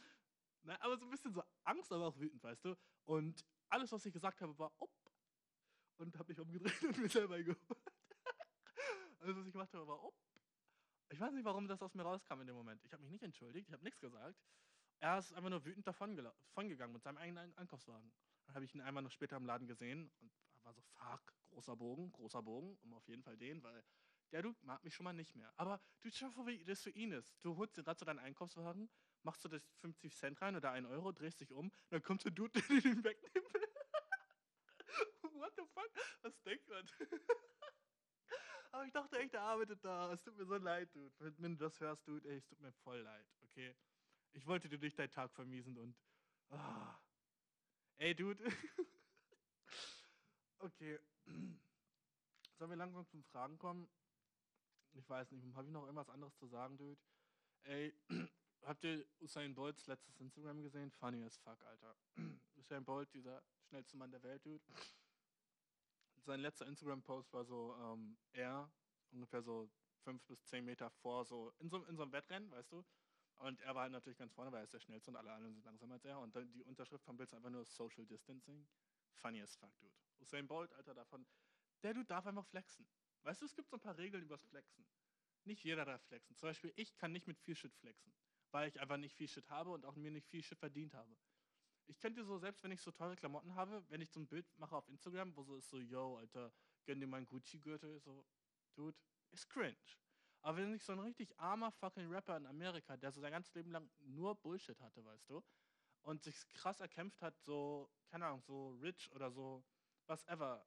[0.62, 2.76] Na, aber so ein bisschen so Angst, aber auch wütend, weißt du.
[3.04, 4.90] Und alles, was ich gesagt habe, war op.
[5.96, 7.58] Und habe mich umgedreht und mir selber geholt.
[9.20, 10.16] alles, was ich gemacht habe, war op.
[11.10, 12.82] Ich weiß nicht, warum das aus mir rauskam in dem Moment.
[12.84, 14.42] Ich habe mich nicht entschuldigt, ich habe nichts gesagt.
[15.00, 18.12] Er ist einfach nur wütend davon, davon gegangen mit seinem eigenen Einkaufswagen.
[18.46, 20.32] Dann habe ich ihn einmal noch später im Laden gesehen und
[20.64, 23.84] war so, fuck, großer Bogen, großer Bogen, um auf jeden Fall den, weil
[24.34, 25.52] der du mag mich schon mal nicht mehr.
[25.56, 27.32] Aber du schau, wie das für ihn ist.
[27.42, 28.90] Du holst dir gerade so deinen Einkaufswagen,
[29.22, 32.32] machst du das 50 Cent rein oder 1 Euro, drehst dich um, dann kommt der
[32.32, 33.48] Dude, der den wegnehmen.
[35.34, 35.88] What the fuck?
[36.22, 36.84] Was denkt man?
[38.72, 40.12] Aber ich dachte echt, er arbeitet da.
[40.12, 41.14] Es tut mir so leid, Dude.
[41.38, 43.76] Wenn du das hörst, Dude, ey, es tut mir voll leid, okay?
[44.32, 45.96] Ich wollte dir durch deinen Tag vermiesen und...
[46.48, 46.88] Oh.
[47.98, 48.44] Ey, Dude.
[50.58, 50.98] okay.
[52.58, 53.88] Sollen wir langsam zum Fragen kommen?
[54.94, 57.00] Ich weiß nicht, habe ich noch irgendwas anderes zu sagen, Dude?
[57.64, 57.92] Ey,
[58.62, 60.90] habt ihr Usain Bolts letztes Instagram gesehen?
[60.90, 61.96] Funny as fuck, Alter.
[62.56, 64.62] Usain Bolt, dieser schnellste Mann der Welt, Dude.
[66.18, 68.70] Sein letzter Instagram-Post war so, ähm, er
[69.10, 69.68] ungefähr so
[70.04, 72.84] fünf bis zehn Meter vor, so in so, in so einem Wettrennen, weißt du?
[73.38, 75.54] Und er war halt natürlich ganz vorne, weil er ist der schnellste und alle anderen
[75.54, 76.20] sind langsamer als er.
[76.20, 78.66] Und dann die Unterschrift vom Bild ist einfach nur Social Distancing.
[79.14, 79.92] Funny as fuck, Dude.
[80.20, 81.26] Usain Bolt, Alter, davon,
[81.82, 82.86] der Dude darf einfach flexen.
[83.24, 84.86] Weißt du, es gibt so ein paar Regeln übers Flexen.
[85.44, 86.36] Nicht jeder darf flexen.
[86.36, 88.14] Zum Beispiel, ich kann nicht mit viel Shit flexen,
[88.50, 91.16] weil ich einfach nicht viel Shit habe und auch mir nicht viel Shit verdient habe.
[91.86, 94.46] Ich könnte so, selbst wenn ich so teure Klamotten habe, wenn ich so ein Bild
[94.58, 96.52] mache auf Instagram, wo so ist so, yo, Alter,
[96.86, 98.26] gönn dir meinen Gucci-Gürtel, so,
[98.74, 98.96] Dude,
[99.32, 99.76] ist cringe.
[100.40, 103.54] Aber wenn ich so ein richtig armer fucking Rapper in Amerika, der so sein ganzes
[103.54, 105.42] Leben lang nur Bullshit hatte, weißt du,
[106.02, 109.62] und sich krass erkämpft hat, so, keine Ahnung, so rich oder so,
[110.06, 110.66] was ever,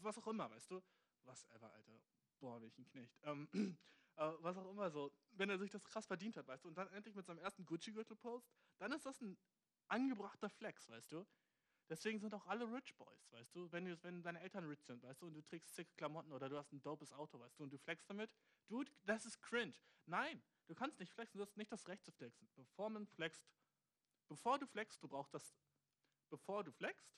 [0.00, 0.82] was auch immer, weißt du,
[1.24, 2.00] was ever, Alter.
[2.40, 3.18] Boah, ein Knecht.
[3.22, 3.48] Ähm,
[4.16, 5.12] äh, was auch immer so.
[5.32, 7.64] Wenn er sich das krass verdient hat, weißt du, und dann endlich mit seinem ersten
[7.64, 9.38] Gucci-Gürtel post, dann ist das ein
[9.88, 11.26] angebrachter Flex, weißt du.
[11.88, 13.70] Deswegen sind auch alle Rich Boys, weißt du?
[13.70, 16.48] Wenn, du, wenn deine Eltern rich sind, weißt du, und du trägst zig Klamotten oder
[16.48, 18.34] du hast ein dopes Auto, weißt du, und du flexst damit,
[18.68, 19.74] dude, das ist cringe.
[20.06, 22.48] Nein, du kannst nicht flexen, du hast nicht das Recht zu flexen.
[22.54, 23.44] Bevor man flext,
[24.28, 25.54] bevor du flexst, du brauchst das,
[26.30, 27.12] bevor du flexst,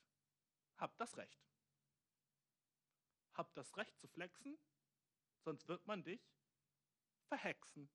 [0.78, 1.40] hab das Recht.
[3.35, 4.59] Hab das Recht zu flexen,
[5.41, 6.20] sonst wird man dich
[7.26, 7.91] verhexen.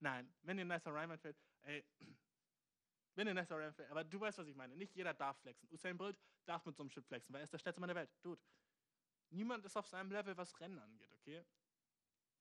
[0.00, 1.84] Nein, wenn dir ein nicer Rhyme einfällt, ey,
[3.14, 4.74] wenn dir ein nicer Rhyme einfällt, aber du weißt, was ich meine.
[4.76, 5.68] Nicht jeder darf flexen.
[5.70, 7.96] Usain Bolt darf mit so einem Shit flexen, weil er ist der schnellste Mann der
[7.96, 8.10] Welt.
[8.22, 8.40] Dude,
[9.30, 11.44] niemand ist auf seinem Level, was Rennen angeht, okay?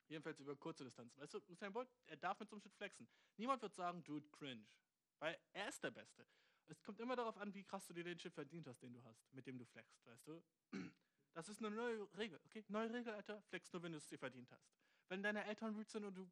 [0.07, 1.15] Jedenfalls über kurze Distanz.
[1.17, 3.07] Weißt du, Usain Bolt, er darf mit so einem Shit flexen.
[3.37, 4.65] Niemand wird sagen, dude, cringe.
[5.19, 6.25] Weil er ist der Beste.
[6.67, 9.03] Es kommt immer darauf an, wie krass du dir den Shit verdient hast, den du
[9.03, 10.43] hast, mit dem du flexst, weißt du?
[11.39, 12.65] Das ist eine neue Regel, okay?
[12.67, 14.73] Neue Regel, Alter, flex nur, wenn du es dir verdient hast.
[15.07, 16.29] Wenn deine Eltern rude sind und du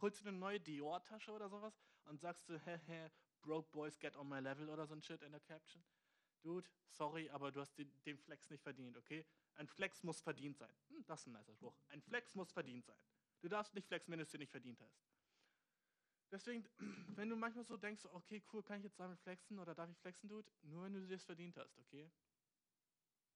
[0.00, 3.10] holst dir eine neue Dior-Tasche oder sowas und sagst du, hä, hä,
[3.42, 5.84] broke boys get on my level oder so ein Shit in der Caption.
[6.40, 9.26] Dude, sorry, aber du hast den, Flex nicht verdient, okay?
[9.56, 10.72] Ein Flex muss verdient sein.
[10.88, 11.76] Hm, das ist ein nicer Spruch.
[11.88, 12.96] Ein Flex muss verdient sein.
[13.42, 14.98] Du darfst nicht flexen, wenn du es dir nicht verdient hast.
[16.30, 16.66] Deswegen,
[17.14, 19.98] wenn du manchmal so denkst, okay, cool, kann ich jetzt damit flexen oder darf ich
[19.98, 20.50] flexen, Dude?
[20.62, 22.10] Nur wenn du dir es verdient hast, okay?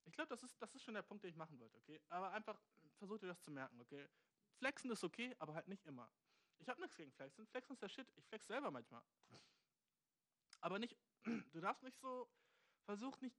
[0.05, 2.01] Ich glaube, das ist, das ist schon der Punkt, den ich machen wollte, okay?
[2.09, 2.61] Aber einfach
[2.97, 4.09] versuch dir das zu merken, okay?
[4.59, 6.11] Flexen ist okay, aber halt nicht immer.
[6.59, 7.47] Ich habe nichts gegen Flexen.
[7.47, 8.13] Flexen ist der Shit.
[8.17, 9.03] Ich flex selber manchmal.
[10.61, 10.97] Aber nicht,
[11.53, 12.29] du darfst nicht so,
[12.85, 13.37] versuch nicht,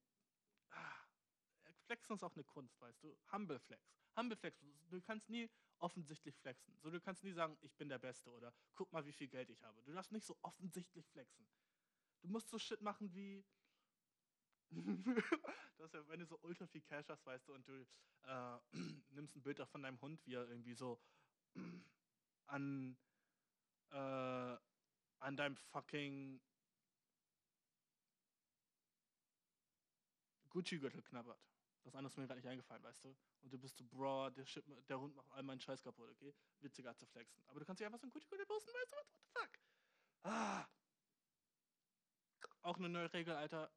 [0.72, 0.96] ah,
[1.86, 3.16] Flexen ist auch eine Kunst, weißt du?
[3.32, 3.84] Humble Flex.
[4.18, 4.60] Humble Flex.
[4.90, 6.78] Du kannst nie offensichtlich flexen.
[6.80, 9.50] So, du kannst nie sagen, ich bin der Beste oder guck mal, wie viel Geld
[9.50, 9.82] ich habe.
[9.84, 11.48] Du darfst nicht so offensichtlich flexen.
[12.22, 13.46] Du musst so Shit machen wie,
[15.78, 17.86] das ja, wenn du so ultra viel Cash hast, weißt du, und du
[18.24, 18.60] äh,
[19.12, 21.02] nimmst ein Bild von deinem Hund, wie er irgendwie so
[22.48, 22.98] an,
[23.92, 24.58] äh,
[25.20, 26.42] an deinem fucking
[30.50, 31.40] Gucci-Gürtel knabbert.
[31.84, 33.18] Das andere ist mir gerade nicht eingefallen, weißt du?
[33.42, 36.34] Und du bist so, bro, der, Shit, der Hund macht all meinen Scheiß kaputt, okay?
[36.60, 37.44] Witziger zu flexen.
[37.48, 38.96] Aber du kannst dich einfach so ein Gucci-Gürtel posten, weißt du?
[38.96, 39.60] What, what the fuck?
[40.24, 40.68] Ah.
[42.62, 43.72] Auch eine neue Regel, Alter.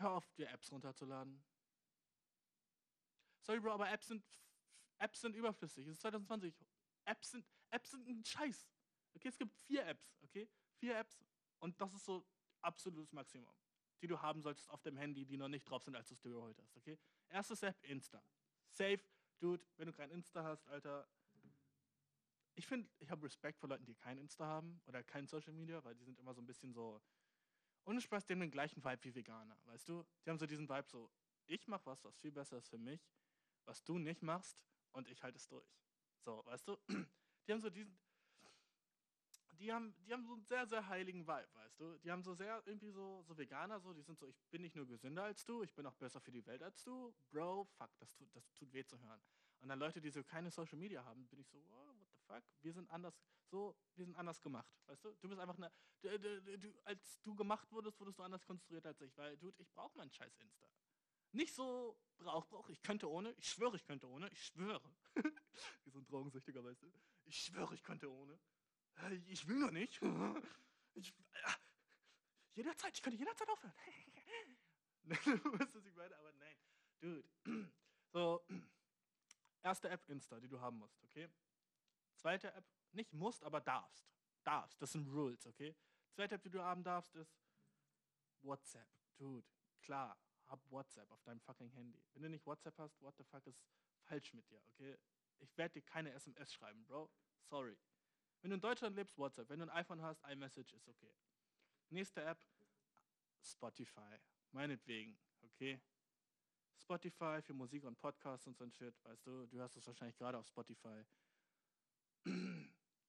[0.00, 1.44] Hör auf, dir Apps runterzuladen.
[3.42, 4.24] Sorry, Bro, aber Apps sind,
[4.98, 5.86] Apps sind überflüssig.
[5.86, 6.54] Es ist 2020.
[7.04, 8.66] Apps sind, Apps sind ein Scheiß.
[9.14, 10.48] Okay, es gibt vier Apps, okay?
[10.78, 11.22] Vier Apps.
[11.58, 12.26] Und das ist so
[12.62, 13.54] absolutes Maximum,
[14.00, 16.20] die du haben solltest auf dem Handy, die noch nicht drauf sind, als du es
[16.20, 16.98] dir geholt hast, okay?
[17.28, 18.22] Erstes App, Insta.
[18.70, 19.04] Safe,
[19.38, 21.06] Dude, wenn du kein Insta hast, Alter.
[22.54, 25.84] Ich finde, ich habe Respekt vor Leuten, die kein Insta haben oder kein Social Media,
[25.84, 27.02] weil die sind immer so ein bisschen so,
[27.84, 30.04] ohne Spaß, die haben den gleichen Vibe wie Veganer, weißt du?
[30.24, 31.10] Die haben so diesen Vibe so,
[31.46, 33.00] ich mache was, was viel besser ist für mich,
[33.64, 35.68] was du nicht machst und ich halte es durch.
[36.24, 36.78] So, weißt du?
[37.46, 37.98] Die haben so diesen,
[39.60, 41.98] die haben, die haben so einen sehr, sehr heiligen Vibe, weißt du?
[41.98, 44.74] Die haben so sehr irgendwie so, so Veganer, so, die sind so, ich bin nicht
[44.74, 47.14] nur gesünder als du, ich bin auch besser für die Welt als du.
[47.30, 49.20] Bro, fuck, das tut, das tut weh zu hören.
[49.60, 51.92] Und dann Leute, die so keine Social Media haben, bin ich so, oh,
[52.30, 52.44] fuck?
[52.62, 53.14] Wir sind anders,
[53.50, 55.14] so, wir sind anders gemacht, weißt du?
[55.20, 58.86] Du bist einfach eine, du, du, du, als du gemacht wurdest, wurdest du anders konstruiert
[58.86, 60.68] als ich, weil, dude, ich brauche meinen scheiß Insta.
[61.32, 64.96] Nicht so brauch, brauch, ich könnte ohne, ich schwöre, ich könnte ohne, ich schwöre.
[65.84, 66.92] Wie so ein Drogensüchtiger, weißt du?
[67.24, 68.38] Ich schwöre, ich könnte ohne.
[69.26, 70.00] Ich will nur nicht.
[70.94, 71.52] Ich, äh,
[72.54, 73.72] jederzeit, ich könnte jederzeit aufhören.
[75.04, 76.56] du weißt, was ich meine, aber nein.
[77.00, 77.24] Dude.
[78.12, 78.44] So,
[79.62, 81.30] erste App Insta, die du haben musst, okay?
[82.20, 84.12] Zweite App, nicht musst, aber darfst.
[84.44, 85.74] Darfst, das sind Rules, okay?
[86.12, 87.34] Zweite App, die du haben darfst, ist
[88.42, 88.88] WhatsApp.
[89.16, 89.46] Dude,
[89.80, 92.04] klar, hab WhatsApp auf deinem fucking Handy.
[92.12, 93.64] Wenn du nicht WhatsApp hast, what the fuck ist
[94.02, 94.98] falsch mit dir, okay?
[95.38, 97.10] Ich werde dir keine SMS schreiben, Bro.
[97.44, 97.78] Sorry.
[98.42, 99.48] Wenn du in Deutschland lebst, WhatsApp.
[99.48, 101.14] Wenn du ein iPhone hast, iMessage ist okay.
[101.88, 102.44] Nächste App,
[103.42, 104.18] Spotify.
[104.52, 105.80] Meinetwegen, okay?
[106.76, 110.16] Spotify für Musik und Podcasts und so ein Shit, weißt du, du hast es wahrscheinlich
[110.16, 111.04] gerade auf Spotify.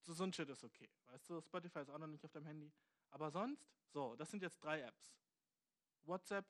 [0.02, 2.47] So, so ein Shit ist okay, weißt du, Spotify ist auch noch nicht auf deinem
[2.47, 2.72] Handy.
[3.12, 5.14] Aber sonst, so, das sind jetzt drei Apps.
[6.04, 6.45] WhatsApp,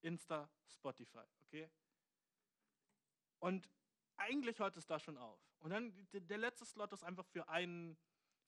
[0.00, 1.70] Insta, Spotify, okay?
[3.38, 3.70] Und
[4.16, 5.40] eigentlich hört es da schon auf.
[5.60, 7.96] Und dann der letzte Slot ist einfach für, einen,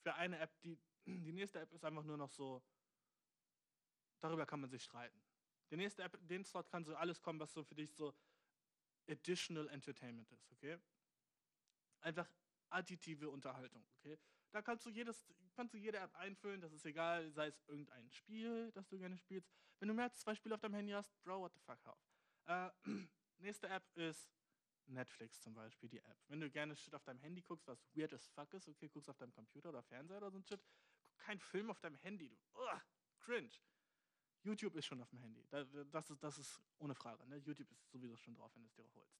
[0.03, 2.62] für eine App, die, die nächste App ist einfach nur noch so,
[4.21, 5.23] darüber kann man sich streiten.
[5.71, 8.14] Die nächste App, den Slot kann so alles kommen, was so für dich so
[9.07, 10.79] additional Entertainment ist, okay?
[12.01, 12.29] Einfach
[12.71, 14.19] additive Unterhaltung, okay?
[14.51, 18.11] Da kannst du jedes, kannst du jede App einfüllen, das ist egal, sei es irgendein
[18.11, 19.51] Spiel, das du gerne spielst.
[19.79, 21.99] Wenn du mehr als zwei Spiele auf deinem Handy hast, bro, what the fuck, auf.
[22.47, 22.71] Äh,
[23.39, 24.31] nächste App ist
[24.87, 26.19] Netflix zum Beispiel, die App.
[26.29, 29.11] Wenn du gerne Shit auf deinem Handy guckst, was weird as fuck ist, okay, guckst
[29.11, 30.61] auf deinem Computer oder Fernseher oder so ein Shit,
[31.03, 32.37] guck keinen Film auf deinem Handy, du.
[32.55, 32.81] Ugh,
[33.19, 33.51] cringe.
[34.43, 35.45] YouTube ist schon auf dem Handy.
[35.51, 37.27] Das ist, das ist ohne Frage.
[37.27, 37.37] Ne?
[37.39, 39.19] YouTube ist sowieso schon drauf, wenn du es dir holst.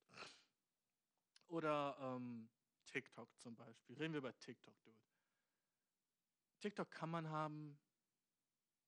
[1.47, 2.49] Oder ähm,
[2.89, 3.95] TikTok zum Beispiel.
[3.97, 4.99] Reden wir über TikTok, Dude.
[6.59, 7.79] TikTok kann man haben.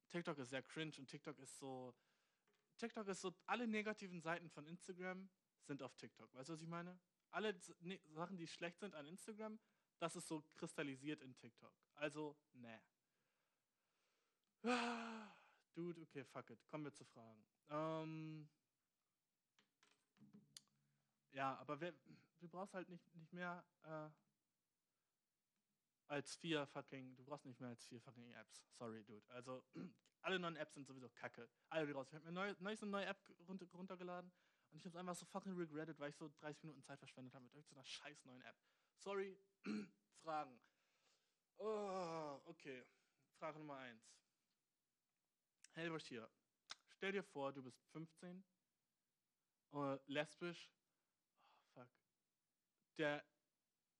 [0.10, 1.95] TikTok ist sehr cringe und TikTok ist so.
[2.78, 5.30] TikTok ist so, alle negativen Seiten von Instagram
[5.64, 6.34] sind auf TikTok.
[6.34, 6.99] Weißt du, was ich meine?
[7.30, 9.60] Alle ne Sachen, die schlecht sind an Instagram,
[9.99, 11.74] das ist so kristallisiert in TikTok.
[11.93, 12.82] Also, ne.
[15.74, 16.66] Dude, okay, fuck it.
[16.68, 17.45] Kommen wir zu Fragen.
[17.70, 18.49] Ähm
[21.32, 21.93] ja, aber wer,
[22.41, 24.09] du brauchst halt nicht, nicht mehr äh,
[26.07, 28.65] als vier fucking, du brauchst nicht mehr als vier fucking Apps.
[28.71, 29.25] Sorry, dude.
[29.29, 29.63] Also,
[30.21, 31.49] alle neuen Apps sind sowieso kacke.
[31.69, 32.07] Alle die raus.
[32.09, 33.17] Ich habe mir neu, eine neue App
[33.47, 34.31] runter, runtergeladen
[34.71, 37.33] und ich habe es einfach so fucking regretted, weil ich so 30 Minuten Zeit verschwendet
[37.33, 38.57] habe mit irgendeiner scheiß neuen App.
[38.97, 39.37] Sorry,
[40.21, 40.59] Fragen.
[41.57, 42.83] Oh, okay.
[43.37, 44.03] Frage Nummer eins.
[45.73, 46.29] Helbert hier.
[46.89, 48.43] Stell dir vor, du bist 15,
[49.71, 50.69] uh, lesbisch,
[52.97, 53.23] der,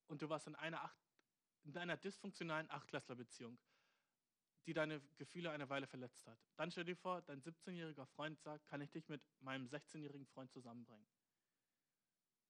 [0.08, 0.98] und du warst in einer, acht,
[1.64, 3.58] in einer dysfunktionalen Achtklässlerbeziehung,
[4.66, 6.38] die deine Gefühle eine Weile verletzt hat.
[6.56, 10.52] Dann stell dir vor, dein 17-jähriger Freund sagt, kann ich dich mit meinem 16-jährigen Freund
[10.52, 11.08] zusammenbringen?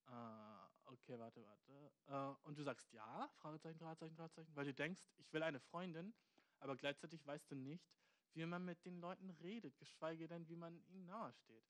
[0.09, 1.93] Uh, okay, warte, warte.
[2.09, 6.13] Uh, und du sagst ja, Fragezeichen, Fragezeichen, Fragezeichen, weil du denkst, ich will eine Freundin,
[6.59, 7.89] aber gleichzeitig weißt du nicht,
[8.35, 11.65] wie man mit den Leuten redet, geschweige denn, wie man ihnen nahesteht.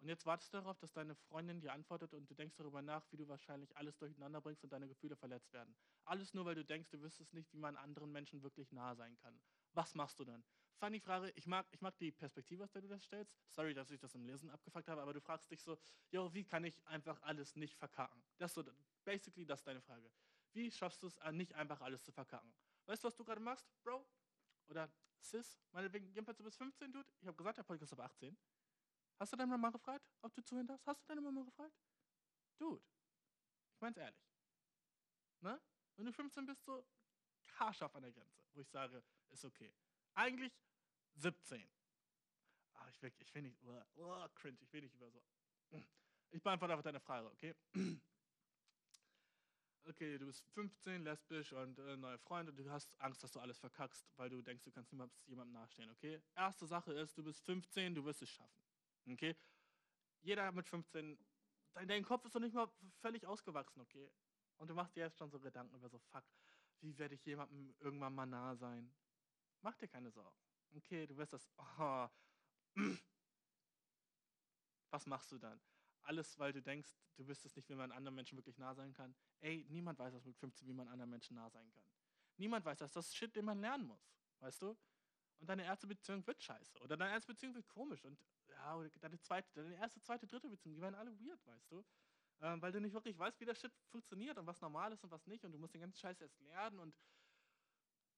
[0.00, 3.04] Und jetzt wartest du darauf, dass deine Freundin dir antwortet und du denkst darüber nach,
[3.12, 5.76] wie du wahrscheinlich alles durcheinander bringst und deine Gefühle verletzt werden.
[6.04, 9.16] Alles nur, weil du denkst, du wüsstest nicht, wie man anderen Menschen wirklich nah sein
[9.18, 9.38] kann.
[9.74, 10.42] Was machst du dann?
[10.78, 13.36] Funny Frage, ich mag, ich mag die Perspektive, aus der du das stellst.
[13.50, 15.78] Sorry, dass ich das im Lesen abgefuckt habe, aber du fragst dich so,
[16.10, 18.22] jo, wie kann ich einfach alles nicht verkacken?
[18.38, 18.72] Das ist so,
[19.04, 20.10] basically, das ist deine Frage.
[20.52, 22.50] Wie schaffst du es, nicht einfach alles zu verkacken?
[22.86, 24.06] Weißt du, was du gerade machst, Bro?
[24.68, 24.90] Oder
[25.20, 27.08] Sis, meinetwegen, jedenfalls du bist 15, Dude.
[27.20, 28.36] Ich habe gesagt, der Podcast ist ab 18.
[29.20, 30.86] Hast du deine Mama gefragt, ob du zuhören darfst?
[30.86, 31.74] Hast du deine Mama gefragt?
[32.56, 32.82] Dude,
[33.74, 34.24] ich mein's ehrlich.
[35.40, 35.60] Ne?
[35.96, 36.86] Wenn du 15 bist, so
[37.58, 39.74] haarscharf an der Grenze, wo ich sage, ist okay.
[40.14, 40.58] Eigentlich
[41.16, 41.68] 17.
[42.72, 45.22] Ah, ich will, ich will nicht, oh, oh, cringe, ich will nicht über so.
[46.32, 47.54] Ich beantworte einfach deine Frage, okay?
[49.84, 53.58] okay, du bist 15, lesbisch und äh, neue Freunde, du hast Angst, dass du alles
[53.58, 56.22] verkackst, weil du denkst, du kannst niemals jemandem nachstehen, okay?
[56.36, 58.64] Erste Sache ist, du bist 15, du wirst es schaffen,
[59.06, 59.36] okay?
[60.20, 61.18] Jeder mit 15,
[61.72, 62.68] dein, dein Kopf ist doch nicht mal
[63.00, 64.10] völlig ausgewachsen, okay?
[64.58, 66.24] Und du machst dir jetzt schon so Gedanken über so, fuck,
[66.80, 68.92] wie werde ich jemandem irgendwann mal nah sein?
[69.62, 70.38] Mach dir keine Sorgen,
[70.74, 71.06] okay?
[71.06, 72.08] Du wirst das, oh,
[74.90, 75.60] was machst du dann?
[76.02, 79.14] Alles, weil du denkst, du wüsstest nicht, wie man anderen Menschen wirklich nah sein kann.
[79.40, 81.84] Ey, niemand weiß das mit 15, wie man anderen Menschen nah sein kann.
[82.36, 82.92] Niemand weiß das.
[82.92, 84.10] Das ist Shit, den man lernen muss.
[84.40, 84.76] Weißt du?
[85.38, 86.78] Und deine erste Beziehung wird scheiße.
[86.80, 88.04] Oder deine erste Beziehung wird komisch.
[88.04, 88.18] Und
[88.60, 91.84] ja, deine zweite, deine erste, zweite, dritte Beziehung, die werden alle weird, weißt du?
[92.42, 95.10] Ähm, weil du nicht wirklich weißt, wie der Shit funktioniert und was normal ist und
[95.10, 95.44] was nicht.
[95.44, 96.96] Und du musst den ganzen Scheiß erst lernen und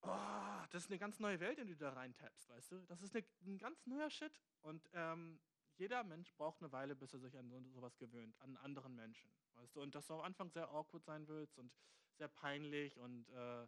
[0.03, 2.81] oh, das ist eine ganz neue Welt, in die du da reintappst, weißt du?
[2.87, 4.41] Das ist eine, ein ganz neuer Shit.
[4.61, 5.41] Und ähm,
[5.77, 9.33] jeder Mensch braucht eine Weile, bis er sich an so, sowas gewöhnt, an anderen Menschen.
[9.55, 9.83] Weißt du?
[9.83, 11.73] Und dass du am Anfang sehr awkward sein willst und
[12.15, 13.67] sehr peinlich und äh,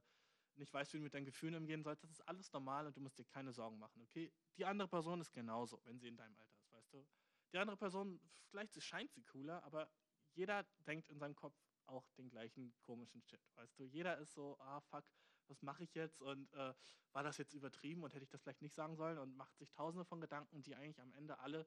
[0.56, 3.00] nicht weißt, wie du mit deinen Gefühlen umgehen sollst, das ist alles normal und du
[3.00, 4.32] musst dir keine Sorgen machen, okay?
[4.56, 6.53] Die andere Person ist genauso, wenn sie in deinem Alter
[6.94, 7.06] du?
[7.52, 8.20] Die andere Person,
[8.50, 9.90] vielleicht scheint sie cooler, aber
[10.34, 11.54] jeder denkt in seinem Kopf
[11.86, 13.84] auch den gleichen komischen Shit, weißt du?
[13.84, 15.04] Jeder ist so, ah fuck,
[15.48, 16.74] was mache ich jetzt und äh,
[17.12, 19.70] war das jetzt übertrieben und hätte ich das vielleicht nicht sagen sollen und macht sich
[19.70, 21.66] tausende von Gedanken, die eigentlich am Ende alle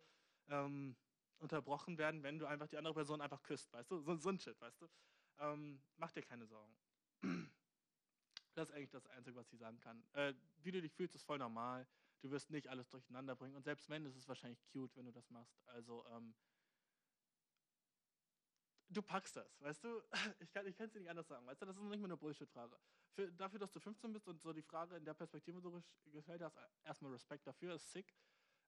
[0.49, 0.97] ähm,
[1.37, 3.99] unterbrochen werden, wenn du einfach die andere Person einfach küsst, weißt du?
[3.99, 4.89] So, so ein Shit, weißt du?
[5.39, 6.75] Ähm, mach dir keine Sorgen.
[8.53, 10.03] Das ist eigentlich das Einzige, was ich sagen kann.
[10.13, 11.87] Äh, wie du dich fühlst, ist voll normal.
[12.21, 13.55] Du wirst nicht alles durcheinander bringen.
[13.55, 15.61] Und selbst wenn, ist es wahrscheinlich cute, wenn du das machst.
[15.67, 16.33] Also, ähm,
[18.89, 20.01] du packst das, weißt du?
[20.39, 21.65] Ich kann es dir nicht anders sagen, weißt du?
[21.65, 22.77] Das ist nicht mehr eine Bullshit-Frage.
[23.37, 26.57] Dafür, dass du 15 bist und so die Frage in der Perspektive so gefällt hast,
[26.83, 28.13] erstmal Respekt dafür, ist sick.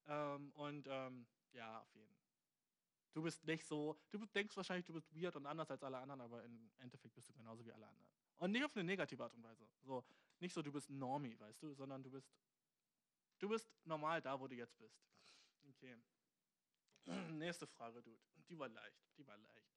[0.07, 2.29] Ähm, und ähm, ja, auf jeden Fall.
[3.13, 6.21] Du bist nicht so, du denkst wahrscheinlich, du bist weird und anders als alle anderen,
[6.21, 8.07] aber im Endeffekt bist du genauso wie alle anderen.
[8.37, 9.67] Und nicht auf eine negative Art und Weise.
[9.81, 10.03] So,
[10.39, 12.31] nicht so, du bist Normie, weißt du, sondern du bist,
[13.39, 15.01] du bist normal da, wo du jetzt bist.
[15.69, 15.97] Okay.
[17.33, 18.21] Nächste Frage, Dude.
[18.49, 19.69] Die war leicht, die war leicht.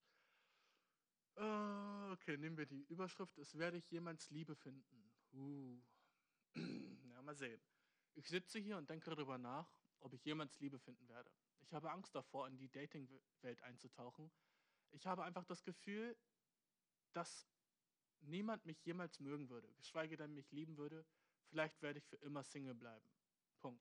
[1.36, 3.38] Uh, okay, nehmen wir die Überschrift.
[3.38, 5.10] Es werde ich jemals Liebe finden.
[5.32, 5.80] Uh.
[7.10, 7.60] ja, mal sehen.
[8.14, 11.30] Ich sitze hier und denke darüber nach, ob ich jemals Liebe finden werde.
[11.60, 14.30] Ich habe Angst davor, in die Dating-Welt einzutauchen.
[14.90, 16.16] Ich habe einfach das Gefühl,
[17.14, 17.48] dass
[18.20, 21.06] niemand mich jemals mögen würde, geschweige denn mich lieben würde.
[21.48, 23.06] Vielleicht werde ich für immer Single bleiben.
[23.62, 23.80] Punkt.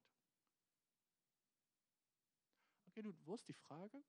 [2.88, 4.03] Okay, du, wo ist die Frage?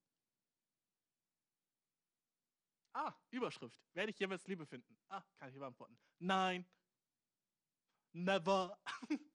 [2.92, 3.80] Ah, Überschrift.
[3.94, 4.98] Werde ich jemals Liebe finden?
[5.08, 5.98] Ah, kann ich beantworten.
[6.18, 6.66] Nein.
[8.12, 8.78] Never.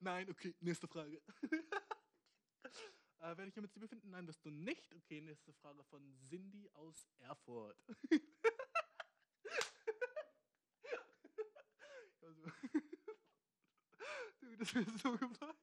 [0.00, 1.20] Nein, okay, nächste Frage.
[3.20, 4.08] äh, werde ich jemals Liebe finden?
[4.10, 4.94] Nein, wirst du nicht.
[4.94, 7.76] Okay, nächste Frage von Cindy aus Erfurt.
[12.22, 12.50] also,
[14.62, 15.56] das wäre so gemein.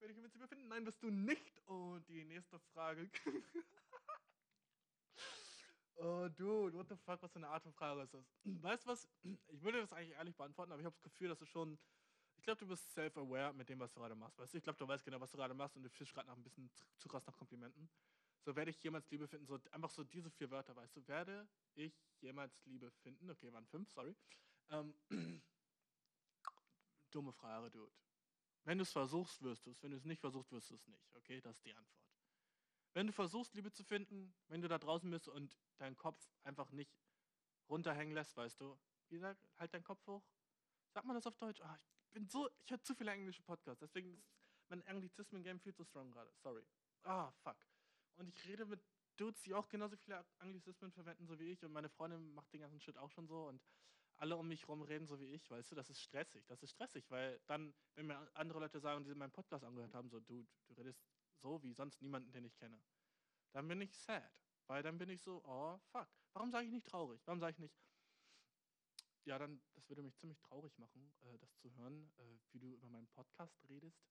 [0.00, 0.68] Werde ich jemals Liebe finden?
[0.68, 1.60] Nein, wirst du nicht.
[1.66, 3.08] Und die nächste Frage.
[5.96, 8.26] Oh, dude, what the fuck, was für eine Art von Frage ist das?
[8.44, 9.08] Weißt du was?
[9.22, 11.78] Ich würde das eigentlich ehrlich beantworten, aber ich habe das Gefühl, dass du schon.
[12.36, 14.36] Ich glaube, du bist self-aware mit dem, was du gerade machst.
[14.38, 16.26] Weißt du, ich glaube, du weißt genau, was du gerade machst und du fischst gerade
[16.26, 17.88] nach ein bisschen zu krass nach Komplimenten.
[18.44, 19.46] So werde ich jemals Liebe finden.
[19.46, 23.30] So einfach so diese vier Wörter, weißt du, werde ich jemals Liebe finden.
[23.30, 24.16] Okay, waren fünf, sorry.
[24.70, 24.94] Ähm,
[27.14, 27.92] dumme Frage, dude.
[28.64, 29.82] Wenn du es versuchst, wirst du es.
[29.82, 31.14] Wenn du es nicht versuchst, wirst du es nicht.
[31.14, 32.02] Okay, das ist die Antwort.
[32.94, 36.70] Wenn du versuchst, Liebe zu finden, wenn du da draußen bist und deinen Kopf einfach
[36.70, 36.96] nicht
[37.68, 40.22] runterhängen lässt, weißt du, wie gesagt, halt deinen Kopf hoch.
[40.92, 41.60] Sag mal das auf Deutsch.
[41.62, 45.74] Oh, ich bin so, ich höre zu viele englische Podcasts, deswegen ist mein Anglizismen-Game viel
[45.74, 46.32] zu strong gerade.
[46.42, 46.64] Sorry.
[47.02, 47.56] Ah, fuck.
[48.16, 48.80] Und ich rede mit
[49.16, 51.64] Dudes, die auch genauso viele Anglizismen verwenden, so wie ich.
[51.64, 53.48] Und meine Freundin macht den ganzen Shit auch schon so.
[53.48, 53.60] Und
[54.16, 56.44] alle um mich rum reden so wie ich, weißt du, das ist stressig.
[56.46, 60.08] Das ist stressig, weil dann, wenn mir andere Leute sagen, die meinen Podcast angehört haben,
[60.08, 61.02] so, du, du redest
[61.36, 62.80] so wie sonst niemanden, den ich kenne.
[63.52, 64.32] Dann bin ich sad,
[64.66, 67.20] weil dann bin ich so, oh fuck, warum sage ich nicht traurig?
[67.26, 67.74] Warum sage ich nicht,
[69.24, 72.74] ja, dann, das würde mich ziemlich traurig machen, äh, das zu hören, äh, wie du
[72.74, 74.06] über meinen Podcast redest.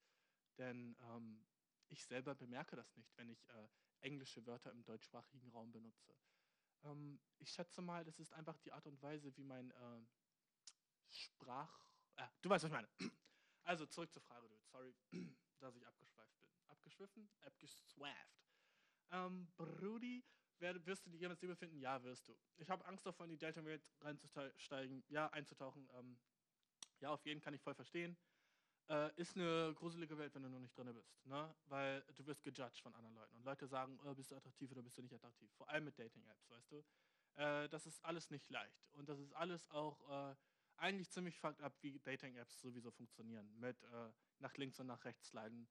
[0.58, 1.46] Denn ähm,
[1.90, 3.68] ich selber bemerke das nicht, wenn ich äh,
[4.02, 6.16] englische Wörter im deutschsprachigen Raum benutze.
[6.84, 10.06] Ähm, ich schätze mal, das ist einfach die Art und Weise, wie mein äh,
[11.10, 11.86] Sprach...
[12.16, 12.90] Äh, du weißt, was ich meine.
[13.66, 14.62] Also zurück zur Frage, dude.
[14.66, 14.94] Sorry,
[15.62, 18.50] dass ich abgeschweift bin abgeschwiffen, abgeswafft.
[19.12, 20.24] Ähm, Brudi,
[20.60, 21.78] wirst du die jemals Liebe finden?
[21.78, 22.38] Ja, wirst du.
[22.58, 25.90] Ich habe Angst davon, in die Delta-Welt reinzusteigen, ja, einzutauchen.
[25.94, 26.18] Ähm,
[27.00, 28.18] ja, auf jeden kann ich voll verstehen.
[28.90, 31.26] Äh, ist eine gruselige Welt, wenn du noch nicht drin bist.
[31.26, 31.56] Ne?
[31.68, 33.36] Weil du wirst gejudged von anderen Leuten.
[33.38, 35.50] Und Leute sagen, oh, bist du attraktiv oder bist du nicht attraktiv.
[35.54, 36.84] Vor allem mit Dating-Apps, weißt du.
[37.36, 38.92] Äh, das ist alles nicht leicht.
[38.94, 40.36] Und das ist alles auch äh,
[40.78, 43.50] eigentlich ziemlich fucked up, wie Dating-Apps sowieso funktionieren.
[43.58, 45.68] Mit äh, nach links und nach rechts sliden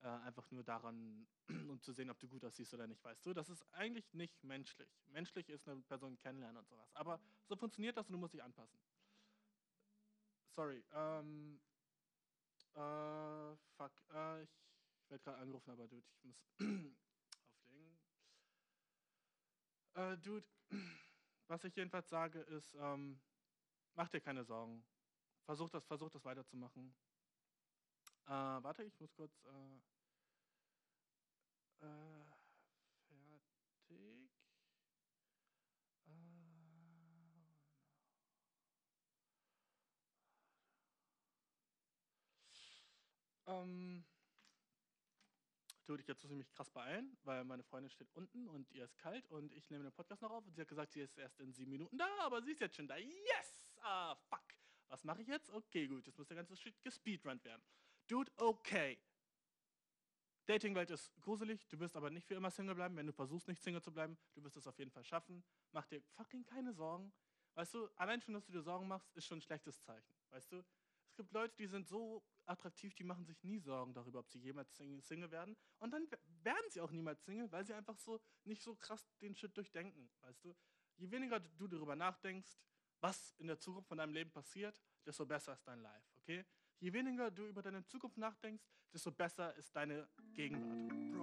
[0.00, 1.26] äh, einfach nur daran,
[1.68, 3.34] um zu sehen, ob du gut aussiehst oder nicht, weißt du.
[3.34, 4.90] Das ist eigentlich nicht menschlich.
[5.06, 6.94] Menschlich ist eine Person kennenlernen und sowas.
[6.94, 8.78] Aber so funktioniert das und du musst dich anpassen.
[10.54, 10.84] Sorry.
[10.92, 11.60] Ähm,
[12.74, 13.92] äh, fuck.
[14.12, 14.50] Äh, ich,
[15.08, 16.44] werde gerade angerufen, aber dude, ich muss
[17.64, 17.98] auflegen.
[19.94, 20.46] Äh, dude,
[21.48, 23.20] was ich jedenfalls sage ist, ähm,
[23.94, 24.84] mach dir keine Sorgen.
[25.44, 26.94] Versuch das, versuch das weiterzumachen.
[28.26, 29.32] Äh, warte, ich muss kurz.
[29.46, 29.80] Äh,
[31.80, 32.24] äh,
[33.08, 34.30] fertig.
[36.06, 36.10] Äh,
[43.48, 44.04] ähm,
[45.88, 48.98] Dude, jetzt muss ich mich krass beeilen, weil meine Freundin steht unten und ihr ist
[48.98, 51.40] kalt und ich nehme den Podcast noch auf und sie hat gesagt, sie ist erst
[51.40, 52.98] in sieben Minuten da, aber sie ist jetzt schon da.
[52.98, 53.66] Yes!
[53.80, 54.44] Ah, fuck.
[54.88, 55.48] Was mache ich jetzt?
[55.50, 57.62] Okay, gut, jetzt muss der ganze Shit gespeedrunnt werden.
[58.06, 58.98] Dude, okay.
[60.44, 62.94] Datingwelt ist gruselig, du wirst aber nicht für immer Single bleiben.
[62.94, 65.42] Wenn du versuchst, nicht Single zu bleiben, du wirst es auf jeden Fall schaffen.
[65.72, 67.14] Mach dir fucking keine Sorgen.
[67.54, 70.14] Weißt du, allein schon, dass du dir Sorgen machst, ist schon ein schlechtes Zeichen.
[70.28, 70.62] Weißt du,
[71.06, 74.38] es gibt Leute, die sind so attraktiv, die machen sich nie Sorgen darüber, ob sie
[74.38, 75.56] jemals Single werden.
[75.78, 76.08] Und dann
[76.42, 80.10] werden sie auch niemals Single, weil sie einfach so nicht so krass den Shit durchdenken.
[80.20, 80.54] Weißt du,
[80.96, 82.58] je weniger du darüber nachdenkst,
[83.00, 86.44] was in der Zukunft von deinem Leben passiert, desto besser ist dein Life, okay?
[86.80, 91.17] Je weniger du über deine Zukunft nachdenkst, desto besser ist deine Gegenwart.